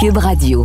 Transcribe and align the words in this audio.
Cube 0.00 0.18
Radio. 0.18 0.64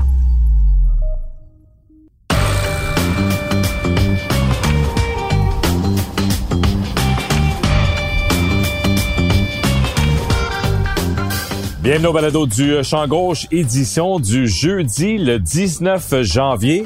Bienvenue 11.82 12.06
au 12.06 12.14
balado 12.14 12.46
du 12.46 12.84
Champ 12.84 13.08
Gauche, 13.08 13.48
édition 13.52 14.20
du 14.20 14.48
jeudi 14.48 15.18
le 15.18 15.40
19 15.40 16.22
janvier. 16.22 16.86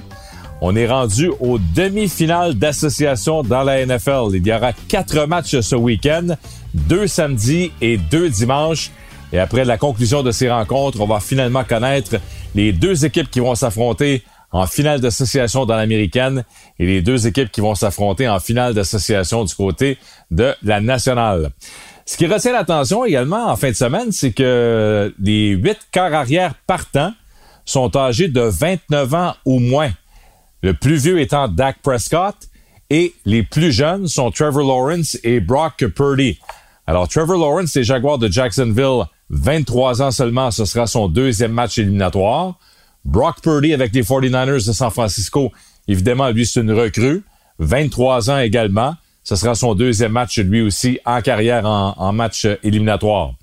On 0.61 0.73
est 0.77 0.87
rendu 0.87 1.29
aux 1.41 1.59
demi-finales 1.59 2.53
d'association 2.53 3.43
dans 3.43 3.63
la 3.63 3.85
NFL. 3.85 4.29
Il 4.35 4.47
y 4.47 4.53
aura 4.53 4.71
quatre 4.71 5.25
matchs 5.25 5.59
ce 5.59 5.75
week-end, 5.75 6.37
deux 6.73 7.07
samedis 7.07 7.73
et 7.81 7.97
deux 7.97 8.29
dimanches. 8.29 8.91
Et 9.33 9.39
après 9.39 9.65
la 9.65 9.77
conclusion 9.77 10.23
de 10.23 10.31
ces 10.31 10.49
rencontres, 10.49 11.01
on 11.01 11.07
va 11.07 11.19
finalement 11.19 11.63
connaître 11.63 12.15
les 12.55 12.71
deux 12.71 13.05
équipes 13.05 13.29
qui 13.29 13.39
vont 13.39 13.55
s'affronter 13.55 14.23
en 14.51 14.65
finale 14.65 15.01
d'association 15.01 15.65
dans 15.65 15.75
l'américaine 15.75 16.45
et 16.79 16.85
les 16.85 17.01
deux 17.01 17.27
équipes 17.27 17.51
qui 17.51 17.61
vont 17.61 17.75
s'affronter 17.75 18.29
en 18.29 18.39
finale 18.39 18.73
d'association 18.73 19.43
du 19.43 19.53
côté 19.53 19.97
de 20.31 20.53
la 20.63 20.79
nationale. 20.79 21.51
Ce 22.05 22.15
qui 22.15 22.25
retient 22.25 22.53
l'attention 22.53 23.03
également 23.03 23.47
en 23.49 23.57
fin 23.57 23.69
de 23.69 23.75
semaine, 23.75 24.13
c'est 24.13 24.31
que 24.31 25.13
les 25.19 25.49
huit 25.49 25.77
quarts 25.91 26.13
arrière 26.13 26.53
partants 26.65 27.11
sont 27.65 27.95
âgés 27.97 28.29
de 28.29 28.41
29 28.41 29.13
ans 29.13 29.35
ou 29.43 29.59
moins. 29.59 29.91
Le 30.63 30.73
plus 30.73 30.95
vieux 30.95 31.19
étant 31.19 31.49
Dak 31.49 31.79
Prescott 31.83 32.35
et 32.89 33.13
les 33.25 33.43
plus 33.43 33.73
jeunes 33.73 34.07
sont 34.07 34.31
Trevor 34.31 34.65
Lawrence 34.65 35.17
et 35.23 35.41
Brock 35.41 35.85
Purdy. 35.87 36.39
Alors 36.87 37.09
Trevor 37.09 37.37
Lawrence, 37.37 37.75
les 37.75 37.83
Jaguars 37.83 38.17
de 38.17 38.31
Jacksonville, 38.31 39.03
23 39.29 40.01
ans 40.01 40.11
seulement, 40.11 40.51
ce 40.51 40.65
sera 40.65 40.87
son 40.87 41.07
deuxième 41.07 41.51
match 41.51 41.77
éliminatoire. 41.77 42.57
Brock 43.05 43.41
Purdy 43.41 43.73
avec 43.73 43.93
les 43.93 44.03
49ers 44.03 44.65
de 44.65 44.71
San 44.73 44.91
Francisco, 44.91 45.51
évidemment, 45.87 46.29
lui, 46.29 46.45
c'est 46.45 46.61
une 46.61 46.71
recrue. 46.71 47.23
23 47.59 48.29
ans 48.29 48.39
également. 48.39 48.95
Ce 49.23 49.35
sera 49.35 49.55
son 49.55 49.75
deuxième 49.75 50.13
match, 50.13 50.37
lui 50.39 50.61
aussi, 50.61 50.99
en 51.05 51.21
carrière 51.21 51.65
en, 51.65 52.13
match 52.13 52.47
éliminatoire. 52.63 53.33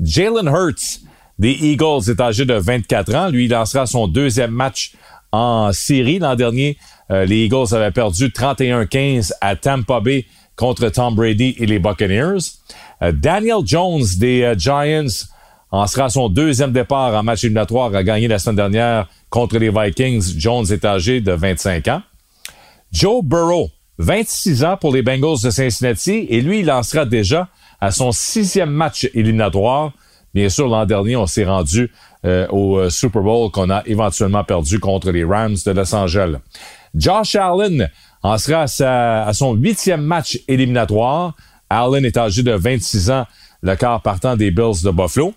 Jalen 0.00 0.46
Hurts 0.46 1.00
des 1.38 1.50
Eagles 1.50 2.08
est 2.08 2.20
âgé 2.20 2.44
de 2.46 2.54
24 2.54 3.14
ans. 3.14 3.28
Lui, 3.28 3.44
il 3.44 3.50
lancera 3.50 3.86
son 3.86 4.08
deuxième 4.08 4.50
match 4.50 4.92
en 5.32 5.72
série. 5.72 6.18
L'an 6.18 6.36
dernier, 6.36 6.78
euh, 7.10 7.26
les 7.26 7.44
Eagles 7.44 7.74
avaient 7.74 7.90
perdu 7.90 8.28
31-15 8.28 9.32
à 9.42 9.56
Tampa 9.56 10.00
Bay 10.00 10.24
contre 10.56 10.88
Tom 10.88 11.14
Brady 11.14 11.54
et 11.58 11.66
les 11.66 11.78
Buccaneers. 11.78 12.38
Euh, 13.02 13.12
Daniel 13.12 13.58
Jones 13.64 14.04
des 14.18 14.42
euh, 14.42 14.54
Giants 14.56 15.26
en 15.70 15.86
sera 15.86 16.08
son 16.08 16.28
deuxième 16.28 16.72
départ 16.72 17.14
en 17.14 17.22
match 17.22 17.44
éliminatoire 17.44 17.94
à 17.94 18.02
gagner 18.02 18.28
la 18.28 18.38
semaine 18.38 18.56
dernière 18.56 19.08
contre 19.30 19.58
les 19.58 19.70
Vikings. 19.70 20.38
Jones 20.38 20.66
est 20.70 20.84
âgé 20.84 21.20
de 21.20 21.32
25 21.32 21.88
ans. 21.88 22.02
Joe 22.92 23.22
Burrow 23.22 23.70
26 23.98 24.64
ans 24.64 24.76
pour 24.76 24.94
les 24.94 25.02
Bengals 25.02 25.42
de 25.42 25.50
Cincinnati 25.50 26.26
et 26.28 26.40
lui, 26.40 26.60
il 26.60 26.66
lancera 26.66 27.04
déjà 27.04 27.48
à 27.80 27.90
son 27.90 28.12
sixième 28.12 28.70
match 28.70 29.08
éliminatoire. 29.14 29.92
Bien 30.34 30.48
sûr, 30.48 30.68
l'an 30.68 30.84
dernier, 30.84 31.16
on 31.16 31.26
s'est 31.26 31.46
rendu 31.46 31.90
euh, 32.24 32.46
au 32.48 32.88
Super 32.90 33.22
Bowl 33.22 33.50
qu'on 33.50 33.70
a 33.70 33.82
éventuellement 33.86 34.44
perdu 34.44 34.78
contre 34.78 35.10
les 35.10 35.24
Rams 35.24 35.56
de 35.64 35.70
Los 35.72 35.94
Angeles. 35.94 36.36
Josh 36.94 37.36
Allen 37.36 37.90
en 38.22 38.38
sera 38.38 38.66
à, 39.26 39.32
son 39.32 39.54
huitième 39.54 40.02
match 40.02 40.40
éliminatoire. 40.48 41.34
Allen 41.70 42.04
est 42.04 42.16
âgé 42.16 42.42
de 42.42 42.52
26 42.52 43.10
ans, 43.10 43.26
le 43.62 43.74
quart 43.74 44.02
partant 44.02 44.36
des 44.36 44.50
Bills 44.50 44.82
de 44.82 44.90
Buffalo. 44.90 45.34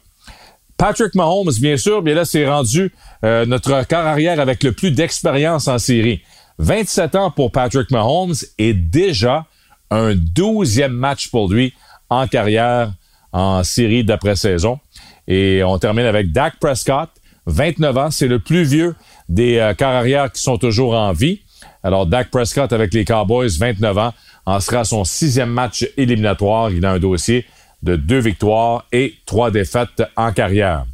Patrick 0.77 1.13
Mahomes, 1.15 1.51
bien 1.59 1.75
sûr, 1.75 2.01
bien 2.01 2.15
là, 2.15 2.23
c'est 2.23 2.47
rendu 2.47 2.93
euh, 3.25 3.45
notre 3.45 3.85
quart 3.85 4.07
arrière 4.07 4.39
avec 4.39 4.63
le 4.63 4.71
plus 4.71 4.91
d'expérience 4.91 5.67
en 5.67 5.77
série. 5.77 6.21
27 6.59 7.15
ans 7.15 7.31
pour 7.31 7.51
Patrick 7.51 7.91
Mahomes 7.91 8.35
et 8.57 8.73
déjà 8.73 9.45
un 9.91 10.13
douzième 10.15 10.93
match 10.93 11.29
pour 11.29 11.51
lui 11.51 11.73
en 12.09 12.27
carrière 12.27 12.93
en 13.31 13.63
série 13.63 14.03
d'après-saison. 14.03 14.79
Et 15.27 15.63
on 15.63 15.77
termine 15.77 16.05
avec 16.05 16.31
Dak 16.31 16.55
Prescott, 16.59 17.09
29 17.45 17.97
ans. 17.97 18.11
C'est 18.11 18.27
le 18.27 18.39
plus 18.39 18.63
vieux 18.63 18.95
des 19.27 19.57
euh, 19.57 19.73
carrières 19.73 20.31
qui 20.31 20.41
sont 20.41 20.57
toujours 20.57 20.95
en 20.95 21.11
vie. 21.13 21.41
Alors, 21.83 22.05
Dak 22.05 22.29
Prescott 22.29 22.71
avec 22.73 22.93
les 22.93 23.05
Cowboys, 23.05 23.49
29 23.57 23.97
ans, 23.97 24.13
en 24.49 24.59
sera 24.59 24.83
son 24.83 25.03
sixième 25.03 25.51
match 25.51 25.87
éliminatoire. 25.95 26.71
Il 26.71 26.83
a 26.83 26.93
un 26.93 26.99
dossier 26.99 27.45
de 27.83 27.95
deux 27.95 28.17
victoires 28.17 28.85
et 28.91 29.13
trois 29.27 29.51
défaites 29.51 30.03
en 30.17 30.31
carrière. 30.31 30.85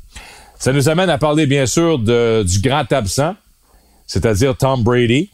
Ça 0.59 0.73
nous 0.73 0.89
amène 0.89 1.09
à 1.09 1.17
parler, 1.17 1.45
bien 1.45 1.65
sûr, 1.65 1.97
du 1.97 2.59
grand 2.61 2.91
absent, 2.91 3.35
c'est-à-dire 4.07 4.57
Tom 4.57 4.83
Brady. 4.83 5.29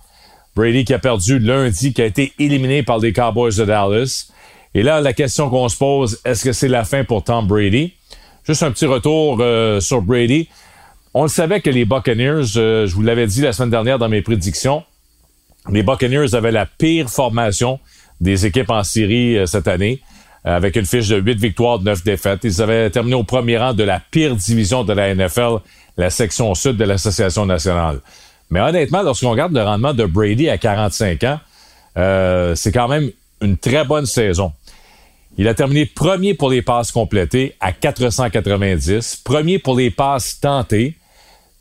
Brady 0.55 0.85
qui 0.85 0.93
a 0.93 0.99
perdu 0.99 1.39
lundi, 1.39 1.93
qui 1.93 2.01
a 2.01 2.05
été 2.05 2.33
éliminé 2.37 2.83
par 2.83 2.99
les 2.99 3.11
Cowboys 3.11 3.55
de 3.55 3.65
Dallas. 3.65 4.27
Et 4.75 4.83
là, 4.83 5.01
la 5.01 5.13
question 5.13 5.49
qu'on 5.49 5.67
se 5.67 5.77
pose, 5.77 6.19
est-ce 6.23 6.43
que 6.43 6.53
c'est 6.53 6.67
la 6.67 6.83
fin 6.83 7.03
pour 7.03 7.23
Tom 7.23 7.47
Brady? 7.47 7.93
Juste 8.47 8.61
un 8.61 8.71
petit 8.71 8.85
retour 8.85 9.38
euh, 9.39 9.79
sur 9.79 10.01
Brady. 10.01 10.47
On 11.13 11.23
le 11.23 11.29
savait 11.29 11.61
que 11.61 11.69
les 11.69 11.85
Buccaneers, 11.85 12.57
euh, 12.57 12.85
je 12.85 12.93
vous 12.93 13.01
l'avais 13.01 13.25
dit 13.25 13.41
la 13.41 13.53
semaine 13.53 13.71
dernière 13.71 13.97
dans 13.97 14.09
mes 14.09 14.21
prédictions, 14.21 14.83
les 15.69 15.83
Buccaneers 15.83 16.35
avaient 16.35 16.51
la 16.51 16.65
pire 16.65 17.09
formation 17.09 17.79
des 18.21 18.45
équipes 18.45 18.69
en 18.69 18.83
série 18.83 19.37
euh, 19.37 19.45
cette 19.45 19.67
année, 19.67 20.01
avec 20.43 20.75
une 20.75 20.85
fiche 20.85 21.09
de 21.09 21.17
8 21.17 21.39
victoires, 21.39 21.81
9 21.81 22.03
défaites. 22.03 22.39
Ils 22.43 22.61
avaient 22.61 22.89
terminé 22.89 23.15
au 23.15 23.23
premier 23.23 23.57
rang 23.57 23.73
de 23.73 23.83
la 23.83 23.99
pire 23.99 24.35
division 24.35 24.83
de 24.83 24.93
la 24.93 25.13
NFL, 25.13 25.57
la 25.97 26.09
section 26.09 26.55
sud 26.55 26.77
de 26.77 26.85
l'Association 26.85 27.45
nationale. 27.45 27.99
Mais 28.49 28.59
honnêtement, 28.59 29.03
lorsqu'on 29.03 29.31
regarde 29.31 29.53
le 29.53 29.61
rendement 29.61 29.93
de 29.93 30.05
Brady 30.05 30.49
à 30.49 30.57
45 30.57 31.23
ans, 31.25 31.39
euh, 31.97 32.55
c'est 32.55 32.71
quand 32.71 32.87
même 32.87 33.11
une 33.41 33.57
très 33.57 33.85
bonne 33.85 34.05
saison. 34.05 34.51
Il 35.38 35.47
a 35.47 35.53
terminé 35.53 35.85
premier 35.85 36.33
pour 36.33 36.49
les 36.49 36.61
passes 36.61 36.91
complétées 36.91 37.55
à 37.59 37.71
490, 37.71 39.21
premier 39.23 39.59
pour 39.59 39.77
les 39.77 39.91
passes 39.91 40.39
tentées, 40.39 40.95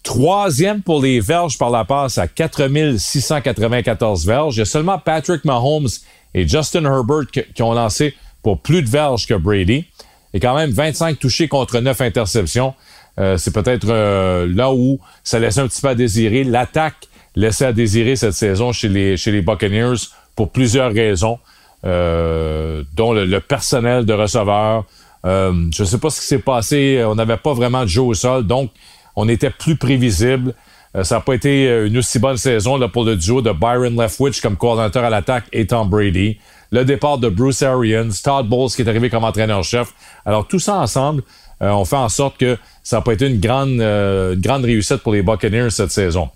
troisième 0.03 0.83
pour 0.83 1.01
les 1.01 1.21
verges 1.21 1.59
par 1.59 1.71
la 1.71 1.85
passe 1.85 2.19
à 2.19 2.27
4694 2.27 4.27
verges. 4.27 4.57
Il 4.57 4.61
y 4.61 4.63
a 4.63 4.67
seulement 4.67 4.99
Patrick 4.99 5.45
Mahomes 5.45 5.89
et 6.35 6.47
Justin 6.47 6.85
Herbert 6.85 7.27
qui 7.55 7.63
ont 7.63 7.73
lancé 7.73 8.15
pour 8.43 8.61
plus 8.61 8.83
de 8.83 8.89
verges 8.89 9.27
que 9.27 9.35
Brady. 9.35 9.87
Et 10.33 10.41
quand 10.41 10.55
même 10.55 10.71
25 10.71 11.19
touchés 11.19 11.49
contre 11.49 11.81
9 11.81 12.01
interceptions. 12.01 12.75
Euh, 13.19 13.37
c'est 13.37 13.53
peut-être 13.53 13.89
euh, 13.89 14.47
là 14.53 14.73
où 14.73 15.01
ça 15.25 15.39
laissait 15.39 15.61
un 15.61 15.67
petit 15.69 15.81
peu 15.81 15.89
à 15.89 15.95
désirer. 15.95 16.45
L'attaque 16.45 17.09
laissait 17.35 17.67
à 17.67 17.73
désirer 17.73 18.17
cette 18.17 18.35
saison 18.35 18.73
chez 18.73 18.89
les, 18.89 19.17
chez 19.17 19.33
les 19.33 19.43
Buccaneers 19.43 19.97
pour 20.37 20.51
plusieurs 20.51 20.93
raisons, 20.93 21.39
euh, 21.85 22.85
dont 22.95 23.13
le, 23.13 23.41
personnel 23.41 24.07
de 24.07 24.13
receveurs. 24.13 24.85
je 25.25 25.83
ne 25.83 25.87
sais 25.87 25.99
pas 25.99 26.11
ce 26.11 26.21
qui 26.21 26.27
s'est 26.27 26.39
passé. 26.39 27.03
On 27.07 27.17
n'avait 27.17 27.37
pas 27.37 27.53
vraiment 27.53 27.83
de 27.83 27.89
jeu 27.89 28.03
au 28.03 28.15
sol, 28.15 28.47
donc 28.47 28.71
on 29.17 29.29
était 29.29 29.51
plus 29.51 29.77
prévisible. 29.77 30.55
Ça 30.93 31.17
n'a 31.17 31.21
pas 31.21 31.35
été 31.35 31.87
une 31.87 31.99
aussi 31.99 32.19
bonne 32.19 32.37
saison 32.37 32.79
pour 32.89 33.05
le 33.05 33.17
duo 33.17 33.43
de 33.43 33.53
Byron 33.53 33.97
Leftwich 33.97 34.41
comme 34.41 34.57
coordinateur 34.57 35.05
à 35.05 35.11
l'attaque 35.11 35.45
et 35.53 35.67
Tom 35.67 35.89
Brady. 35.89 36.39
Le 36.73 36.85
départ 36.85 37.19
de 37.19 37.29
Bruce 37.29 37.63
Arians, 37.63 38.11
Todd 38.23 38.49
Bowles 38.49 38.71
qui 38.71 38.83
est 38.83 38.89
arrivé 38.89 39.09
comme 39.09 39.25
entraîneur-chef. 39.25 39.93
Alors 40.27 40.49
tout 40.49 40.59
ça 40.59 40.79
ensemble, 40.79 41.23
on 41.61 41.85
fait 41.85 41.97
en 41.97 42.09
sorte 42.09 42.39
que 42.39 42.59
ça 42.83 42.97
n'a 42.97 43.03
pas 43.03 43.13
été 43.13 43.27
une 43.27 43.39
grande, 43.39 43.81
euh, 43.81 44.35
grande 44.37 44.65
réussite 44.65 44.97
pour 44.97 45.13
les 45.13 45.23
Buccaneers 45.23 45.71
cette 45.71 45.93
saison. 45.93 46.29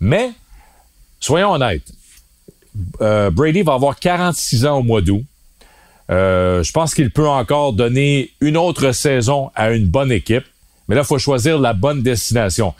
Mais, 0.00 0.30
soyons 1.20 1.52
honnêtes, 1.52 1.92
euh, 3.00 3.30
Brady 3.30 3.62
va 3.62 3.74
avoir 3.74 3.98
46 3.98 4.66
ans 4.66 4.78
au 4.78 4.82
mois 4.82 5.00
d'août. 5.00 5.22
Euh, 6.10 6.62
je 6.62 6.72
pense 6.72 6.94
qu'il 6.94 7.10
peut 7.10 7.28
encore 7.28 7.72
donner 7.72 8.30
une 8.40 8.56
autre 8.56 8.92
saison 8.92 9.50
à 9.54 9.72
une 9.72 9.86
bonne 9.86 10.12
équipe. 10.12 10.44
Mais 10.88 10.94
là, 10.94 11.02
il 11.02 11.06
faut 11.06 11.18
choisir 11.18 11.58
la 11.58 11.72
bonne 11.72 12.02
destination. 12.02 12.74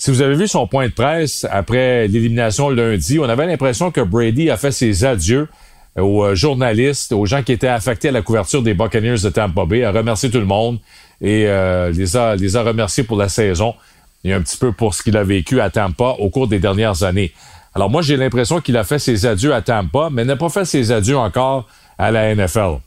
Si 0.00 0.10
vous 0.10 0.22
avez 0.22 0.34
vu 0.34 0.48
son 0.48 0.66
point 0.66 0.86
de 0.86 0.92
presse 0.94 1.46
après 1.50 2.08
l'élimination 2.08 2.70
lundi, 2.70 3.18
on 3.18 3.24
avait 3.24 3.44
l'impression 3.44 3.90
que 3.90 4.00
Brady 4.00 4.48
a 4.48 4.56
fait 4.56 4.70
ses 4.70 5.04
adieux 5.04 5.46
aux 5.94 6.34
journalistes, 6.34 7.12
aux 7.12 7.26
gens 7.26 7.42
qui 7.42 7.52
étaient 7.52 7.68
affectés 7.68 8.08
à 8.08 8.12
la 8.12 8.22
couverture 8.22 8.62
des 8.62 8.72
Buccaneers 8.72 9.18
de 9.22 9.28
Tampa 9.28 9.66
Bay, 9.66 9.84
a 9.84 9.92
remercié 9.92 10.30
tout 10.30 10.38
le 10.38 10.46
monde 10.46 10.78
et 11.20 11.44
euh, 11.46 11.90
les, 11.90 12.16
a, 12.16 12.34
les 12.34 12.56
a 12.56 12.62
remerciés 12.62 13.04
pour 13.04 13.18
la 13.18 13.28
saison 13.28 13.74
et 14.24 14.32
un 14.32 14.40
petit 14.40 14.56
peu 14.56 14.72
pour 14.72 14.94
ce 14.94 15.02
qu'il 15.02 15.18
a 15.18 15.22
vécu 15.22 15.60
à 15.60 15.68
Tampa 15.68 16.16
au 16.18 16.30
cours 16.30 16.48
des 16.48 16.60
dernières 16.60 17.02
années. 17.02 17.34
Alors 17.74 17.90
moi, 17.90 18.00
j'ai 18.00 18.16
l'impression 18.16 18.62
qu'il 18.62 18.78
a 18.78 18.84
fait 18.84 18.98
ses 18.98 19.26
adieux 19.26 19.52
à 19.52 19.60
Tampa, 19.60 20.08
mais 20.10 20.24
n'a 20.24 20.36
pas 20.36 20.48
fait 20.48 20.64
ses 20.64 20.92
adieux 20.92 21.18
encore 21.18 21.68
à 21.98 22.10
la 22.10 22.34
NFL. 22.34 22.78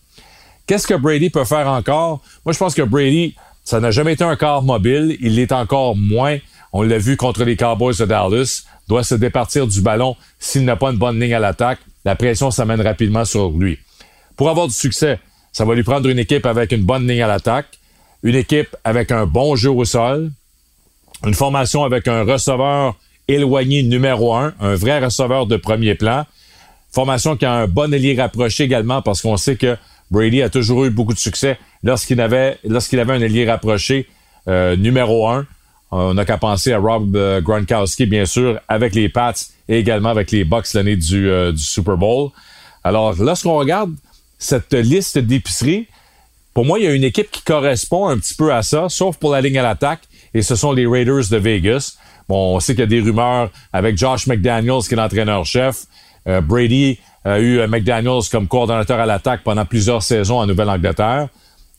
Qu'est-ce 0.66 0.88
que 0.88 0.96
Brady 0.96 1.30
peut 1.30 1.46
faire 1.46 1.68
encore? 1.68 2.22
Moi, 2.44 2.54
je 2.54 2.58
pense 2.58 2.74
que 2.74 2.82
Brady, 2.82 3.36
ça 3.64 3.80
n'a 3.80 3.92
jamais 3.92 4.14
été 4.14 4.24
un 4.24 4.36
corps 4.36 4.64
mobile. 4.64 5.16
Il 5.22 5.36
l'est 5.36 5.52
encore 5.52 5.96
moins. 5.96 6.40
On 6.74 6.82
l'a 6.82 6.98
vu 6.98 7.16
contre 7.18 7.44
les 7.44 7.56
Cowboys 7.56 7.96
de 7.98 8.06
Dallas. 8.06 8.64
Doit 8.88 9.04
se 9.04 9.16
départir 9.16 9.68
du 9.68 9.80
ballon 9.82 10.18
s'il 10.40 10.66
n'a 10.66 10.76
pas 10.76 10.92
une 10.92 10.98
bonne 10.98 11.20
ligne 11.20 11.36
à 11.36 11.40
l'attaque. 11.40 11.80
La 12.04 12.16
pression 12.16 12.52
s'amène 12.52 12.82
rapidement 12.82 13.24
sur 13.24 13.52
lui. 13.52 13.78
Pour 14.36 14.50
avoir 14.50 14.68
du 14.68 14.74
succès, 14.74 15.20
ça 15.52 15.64
va 15.64 15.76
lui 15.76 15.84
prendre 15.84 16.10
une 16.10 16.20
équipe 16.20 16.46
avec 16.46 16.72
une 16.72 16.84
bonne 16.84 17.08
ligne 17.08 17.22
à 17.22 17.28
l'attaque, 17.28 17.80
une 18.24 18.36
équipe 18.36 18.76
avec 18.84 19.12
un 19.12 19.26
bon 19.26 19.56
jeu 19.56 19.70
au 19.70 19.86
sol, 19.86 20.32
Une 21.26 21.36
formation 21.36 21.86
avec 21.86 22.10
un 22.10 22.24
receveur 22.24 22.96
éloigné 23.30 23.84
numéro 23.84 24.36
un, 24.36 24.54
un 24.60 24.76
vrai 24.76 25.00
receveur 25.00 25.46
de 25.46 25.56
premier 25.56 25.96
plan. 25.96 26.26
Formation 26.92 27.38
qui 27.38 27.46
a 27.46 27.54
un 27.54 27.68
bon 27.68 27.94
allié 27.94 28.16
rapproché 28.20 28.66
également 28.66 29.02
parce 29.02 29.22
qu'on 29.22 29.38
sait 29.38 29.56
que 29.56 29.78
Brady 30.12 30.42
a 30.42 30.50
toujours 30.50 30.84
eu 30.86 30.90
beaucoup 30.90 31.14
de 31.14 31.20
succès 31.20 31.58
lorsqu'il 31.84 32.20
avait, 32.20 32.58
lorsqu'il 32.66 33.00
avait 33.00 33.14
un 33.14 33.22
allié 33.22 33.50
rapproché 33.50 34.08
euh, 34.50 34.76
numéro 34.76 35.30
un. 35.30 35.46
On 35.96 36.16
n'a 36.16 36.26
qu'à 36.26 36.40
penser 36.40 36.74
à 36.74 36.80
Rob 36.80 37.16
euh, 37.16 37.40
Gronkowski, 37.40 38.08
bien 38.08 38.26
sûr, 38.26 38.60
avec 38.68 38.96
les 38.96 39.10
Pats 39.10 39.34
et 39.70 39.78
également 39.78 40.10
avec 40.10 40.32
les 40.32 40.44
Bucks 40.44 40.74
l'année 40.74 40.96
du, 40.96 41.30
euh, 41.30 41.56
Super 41.56 41.98
Bowl. 41.98 42.32
Alors, 42.84 43.14
lorsqu'on 43.22 43.56
regarde 43.60 43.92
cette 44.40 44.74
liste 44.74 45.20
d'épicerie, 45.20 45.86
pour 46.56 46.66
moi, 46.66 46.80
il 46.80 46.86
y 46.86 46.88
a 46.88 46.94
une 46.94 47.04
équipe 47.04 47.30
qui 47.30 47.44
correspond 47.44 48.08
un 48.08 48.18
petit 48.18 48.34
peu 48.34 48.52
à 48.52 48.64
ça, 48.64 48.90
sauf 48.90 49.18
pour 49.18 49.32
la 49.32 49.42
ligne 49.42 49.60
à 49.60 49.62
l'attaque, 49.62 50.02
et 50.34 50.42
ce 50.42 50.56
sont 50.56 50.72
les 50.72 50.88
Raiders 50.88 51.30
de 51.30 51.38
Vegas. 51.38 51.98
Bon, 52.28 52.56
on 52.56 52.60
sait 52.60 52.74
qu'il 52.74 52.82
y 52.82 52.84
a 52.84 52.88
des 52.88 53.02
rumeurs 53.02 53.52
avec 53.72 53.96
Josh 53.96 54.26
McDaniels, 54.26 54.82
qui 54.88 54.96
est 54.96 54.98
l'entraîneur-chef. 54.98 55.84
Euh, 56.28 56.42
Brady 56.42 56.98
a 57.24 57.40
eu 57.40 57.68
McDaniels 57.68 58.24
comme 58.32 58.48
coordonnateur 58.48 59.00
à 59.00 59.06
l'attaque 59.06 59.44
pendant 59.44 59.66
plusieurs 59.66 60.02
saisons 60.02 60.40
en 60.40 60.48
Nouvelle-Angleterre. 60.48 61.28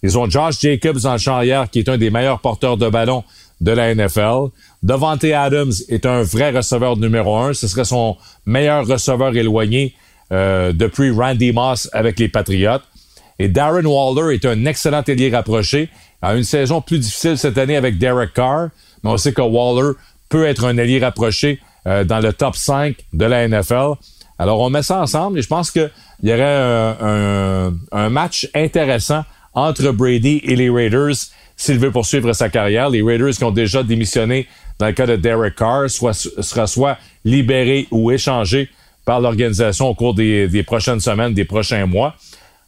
Ils 0.05 0.17
ont 0.17 0.31
Josh 0.31 0.60
Jacobs 0.60 1.05
en 1.05 1.19
champ 1.19 1.34
arrière, 1.34 1.69
qui 1.69 1.81
est 1.81 1.88
un 1.88 1.99
des 1.99 2.10
meilleurs 2.10 2.38
porteurs 2.38 2.76
de 2.76 2.88
ballon 2.88 3.25
de 3.64 3.72
la 3.72 3.94
NFL. 3.94 4.50
Devante 4.82 5.25
Adams 5.25 5.72
est 5.88 6.05
un 6.05 6.22
vrai 6.22 6.50
receveur 6.50 6.96
numéro 6.99 7.37
un. 7.37 7.55
Ce 7.55 7.66
serait 7.66 7.87
son 7.87 8.16
meilleur 8.44 8.87
receveur 8.87 9.34
éloigné 9.34 9.94
euh, 10.32 10.72
depuis 10.72 11.11
Randy 11.11 11.52
Moss 11.52 11.88
avec 11.93 12.20
les 12.20 12.28
Patriots. 12.28 12.82
Et 13.38 13.49
Darren 13.49 13.87
Waller 13.87 14.34
est 14.34 14.44
un 14.44 14.66
excellent 14.66 15.02
ailier 15.08 15.31
rapproché. 15.31 15.88
A 16.20 16.34
une 16.34 16.44
saison 16.44 16.82
plus 16.82 16.99
difficile 16.99 17.38
cette 17.38 17.58
année 17.58 17.76
avec 17.76 17.99
Derek 17.99 18.34
Carr, 18.34 18.69
mais 19.02 19.11
on 19.11 19.16
sait 19.16 19.32
que 19.32 19.43
Waller 19.43 19.93
peut 20.28 20.46
être 20.46 20.64
un 20.64 20.76
allié 20.78 20.99
rapproché 21.00 21.58
euh, 21.87 22.05
dans 22.05 22.20
le 22.20 22.32
top 22.32 22.56
5 22.56 22.96
de 23.14 23.25
la 23.25 23.49
NFL. 23.49 23.94
Alors 24.38 24.60
on 24.60 24.69
met 24.69 24.82
ça 24.82 25.00
ensemble 25.00 25.38
et 25.38 25.43
je 25.43 25.49
pense 25.49 25.70
qu'il 25.70 25.90
y 26.22 26.32
aurait 26.32 26.44
un 27.93 28.08
match 28.10 28.49
intéressant 28.55 29.22
entre 29.55 29.93
Brady 29.93 30.40
et 30.44 30.56
les 30.56 30.69
Raiders 30.69 31.14
s'il 31.56 31.78
veut 31.78 31.90
poursuivre 31.90 32.32
sa 32.32 32.48
carrière. 32.48 32.90
Les 32.90 33.02
Raiders 33.02 33.32
qui 33.32 33.44
ont 33.44 33.50
déjà 33.50 33.82
démissionné 33.82 34.46
dans 34.78 34.86
le 34.86 34.92
cas 34.92 35.06
de 35.06 35.16
Derek 35.16 35.54
Carr 35.54 35.88
sera 35.88 36.66
soit 36.66 36.98
libérés 37.24 37.86
ou 37.90 38.10
échangés 38.10 38.68
par 39.04 39.20
l'organisation 39.20 39.88
au 39.88 39.94
cours 39.94 40.14
des, 40.14 40.48
des, 40.48 40.62
prochaines 40.62 41.00
semaines, 41.00 41.34
des 41.34 41.44
prochains 41.44 41.86
mois. 41.86 42.14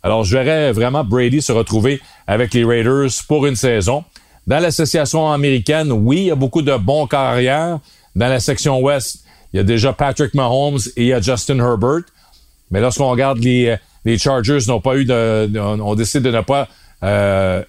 Alors, 0.03 0.25
je 0.25 0.37
verrais 0.37 0.73
vraiment 0.73 1.03
Brady 1.03 1.43
se 1.43 1.53
retrouver 1.53 2.01
avec 2.27 2.55
les 2.55 2.65
Raiders 2.65 3.11
pour 3.27 3.47
une 3.47 3.57
saison. 3.57 4.05
Dans 4.47 4.61
l'association 4.61 5.33
américaine, 5.33 5.91
oui, 5.91 6.19
il 6.19 6.25
y 6.27 6.31
a 6.31 6.37
beaucoup 6.37 6.63
de 6.63 6.77
bons 6.77 7.07
carrières. 7.07 7.81
Dans 8.15 8.29
la 8.29 8.39
section 8.39 8.81
ouest, 8.81 9.25
il 9.53 9.57
y 9.57 9.61
a 9.61 9.65
déjà 9.65 9.93
Patrick 9.93 10.35
Mahomes 10.35 10.79
et 10.97 11.03
il 11.03 11.07
y 11.09 11.13
a 11.13 11.21
Justin 11.21 11.59
Herbert. 11.59 12.03
Mais 12.71 12.81
lorsqu'on 12.81 13.11
regarde 13.11 13.39
les, 13.39 13.77
les 14.05 14.19
Chargers 14.19 14.59
n'ont 14.69 14.81
pas 14.81 14.97
eu 14.97 15.05
de, 15.05 15.59
ont 15.59 15.95
décidé 15.95 16.31
de 16.31 16.37
ne 16.37 16.43
pas 16.43 16.69
euh, 17.03 17.63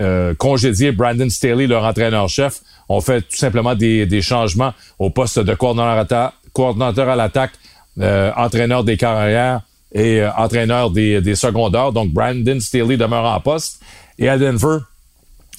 euh, 0.00 0.34
congédier 0.34 0.92
Brandon 0.92 1.28
Staley, 1.28 1.66
leur 1.66 1.84
entraîneur-chef. 1.84 2.60
On 2.88 3.00
fait 3.00 3.22
tout 3.22 3.36
simplement 3.36 3.74
des, 3.74 4.06
des 4.06 4.22
changements 4.22 4.72
au 4.98 5.10
poste 5.10 5.38
de 5.38 5.54
coordonnateur 5.54 7.08
à 7.08 7.16
l'attaque, 7.16 7.52
euh, 8.00 8.30
entraîneur 8.36 8.84
des 8.84 8.96
carrières 8.96 9.60
et 9.92 10.20
euh, 10.20 10.30
entraîneur 10.36 10.90
des, 10.90 11.20
des 11.20 11.34
secondaires. 11.34 11.92
Donc, 11.92 12.10
Brandon 12.10 12.58
Staley 12.60 12.96
demeure 12.96 13.24
en 13.24 13.40
poste. 13.40 13.80
Et 14.18 14.28
à 14.28 14.38
Denver, 14.38 14.78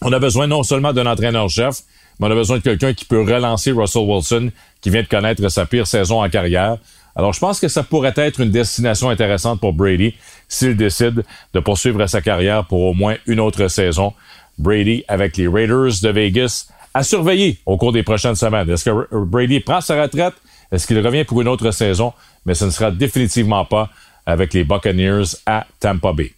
on 0.02 0.12
a 0.12 0.20
besoin 0.20 0.48
non 0.48 0.64
seulement 0.64 0.94
d'un 0.94 1.06
entraîneur-chef, 1.06 1.80
mais 2.20 2.28
on 2.28 2.32
a 2.32 2.36
besoin 2.36 2.58
de 2.58 2.64
quelqu'un 2.64 2.94
qui 2.94 3.06
peut 3.06 3.22
relancer 3.22 3.72
Russell 3.72 4.04
Wilson, 4.04 4.52
qui 4.82 4.90
vient 4.90 5.04
de 5.04 5.08
connaître 5.08 5.48
sa 5.50 5.66
pire 5.66 5.88
saison 5.88 6.24
en 6.24 6.30
carrière. 6.30 6.78
Alors, 7.16 7.34
je 7.34 7.40
pense 7.40 7.60
que 7.60 7.68
ça 7.68 7.84
pourrait 7.84 8.14
être 8.16 8.40
une 8.40 8.50
destination 8.50 9.10
intéressante 9.10 9.60
pour 9.60 9.74
Brady 9.74 10.16
s'il 10.48 10.76
décide 10.76 11.24
de 11.54 11.60
poursuivre 11.60 12.06
sa 12.08 12.22
carrière 12.22 12.66
pour 12.66 12.82
au 12.82 12.94
moins 12.94 13.16
une 13.28 13.40
autre 13.40 13.68
saison. 13.68 14.14
Brady 14.58 15.04
avec 15.08 15.38
les 15.38 15.48
Raiders 15.48 16.02
de 16.02 16.10
Vegas 16.10 16.68
à 16.94 17.04
surveiller 17.04 17.60
au 17.66 17.78
cours 17.78 17.92
des 17.92 18.04
prochaines 18.04 18.36
semaines. 18.36 18.70
Est-ce 18.70 18.86
que 18.86 19.16
Brady 19.26 19.60
prend 19.60 19.82
sa 19.82 20.02
retraite? 20.02 20.34
Est-ce 20.72 20.88
qu'il 20.88 21.00
revient 21.00 21.24
pour 21.24 21.42
une 21.42 21.48
autre 21.48 21.72
saison? 21.72 22.14
Mais 22.46 22.56
ce 22.56 22.66
ne 22.66 22.70
sera 22.72 22.92
définitivement 22.92 23.66
pas 23.66 23.90
avec 24.26 24.54
les 24.54 24.64
Buccaneers 24.64 25.36
à 25.46 25.66
Tampa 25.80 26.14
Bay. 26.14 26.34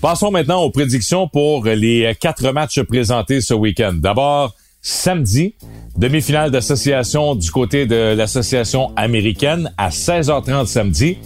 Passons 0.00 0.32
maintenant 0.32 0.62
aux 0.62 0.70
prédictions 0.70 1.28
pour 1.28 1.64
les 1.64 2.16
quatre 2.20 2.50
matchs 2.50 2.82
présentés 2.82 3.40
ce 3.40 3.54
week-end. 3.54 3.92
D'abord, 3.94 4.54
samedi, 4.82 5.54
demi-finale 5.96 6.50
d'association 6.50 7.36
du 7.36 7.50
côté 7.50 7.86
de 7.86 8.14
l'association 8.14 8.92
américaine 8.96 9.72
à 9.78 9.90
16h30 9.90 10.66
samedi. 10.66 11.18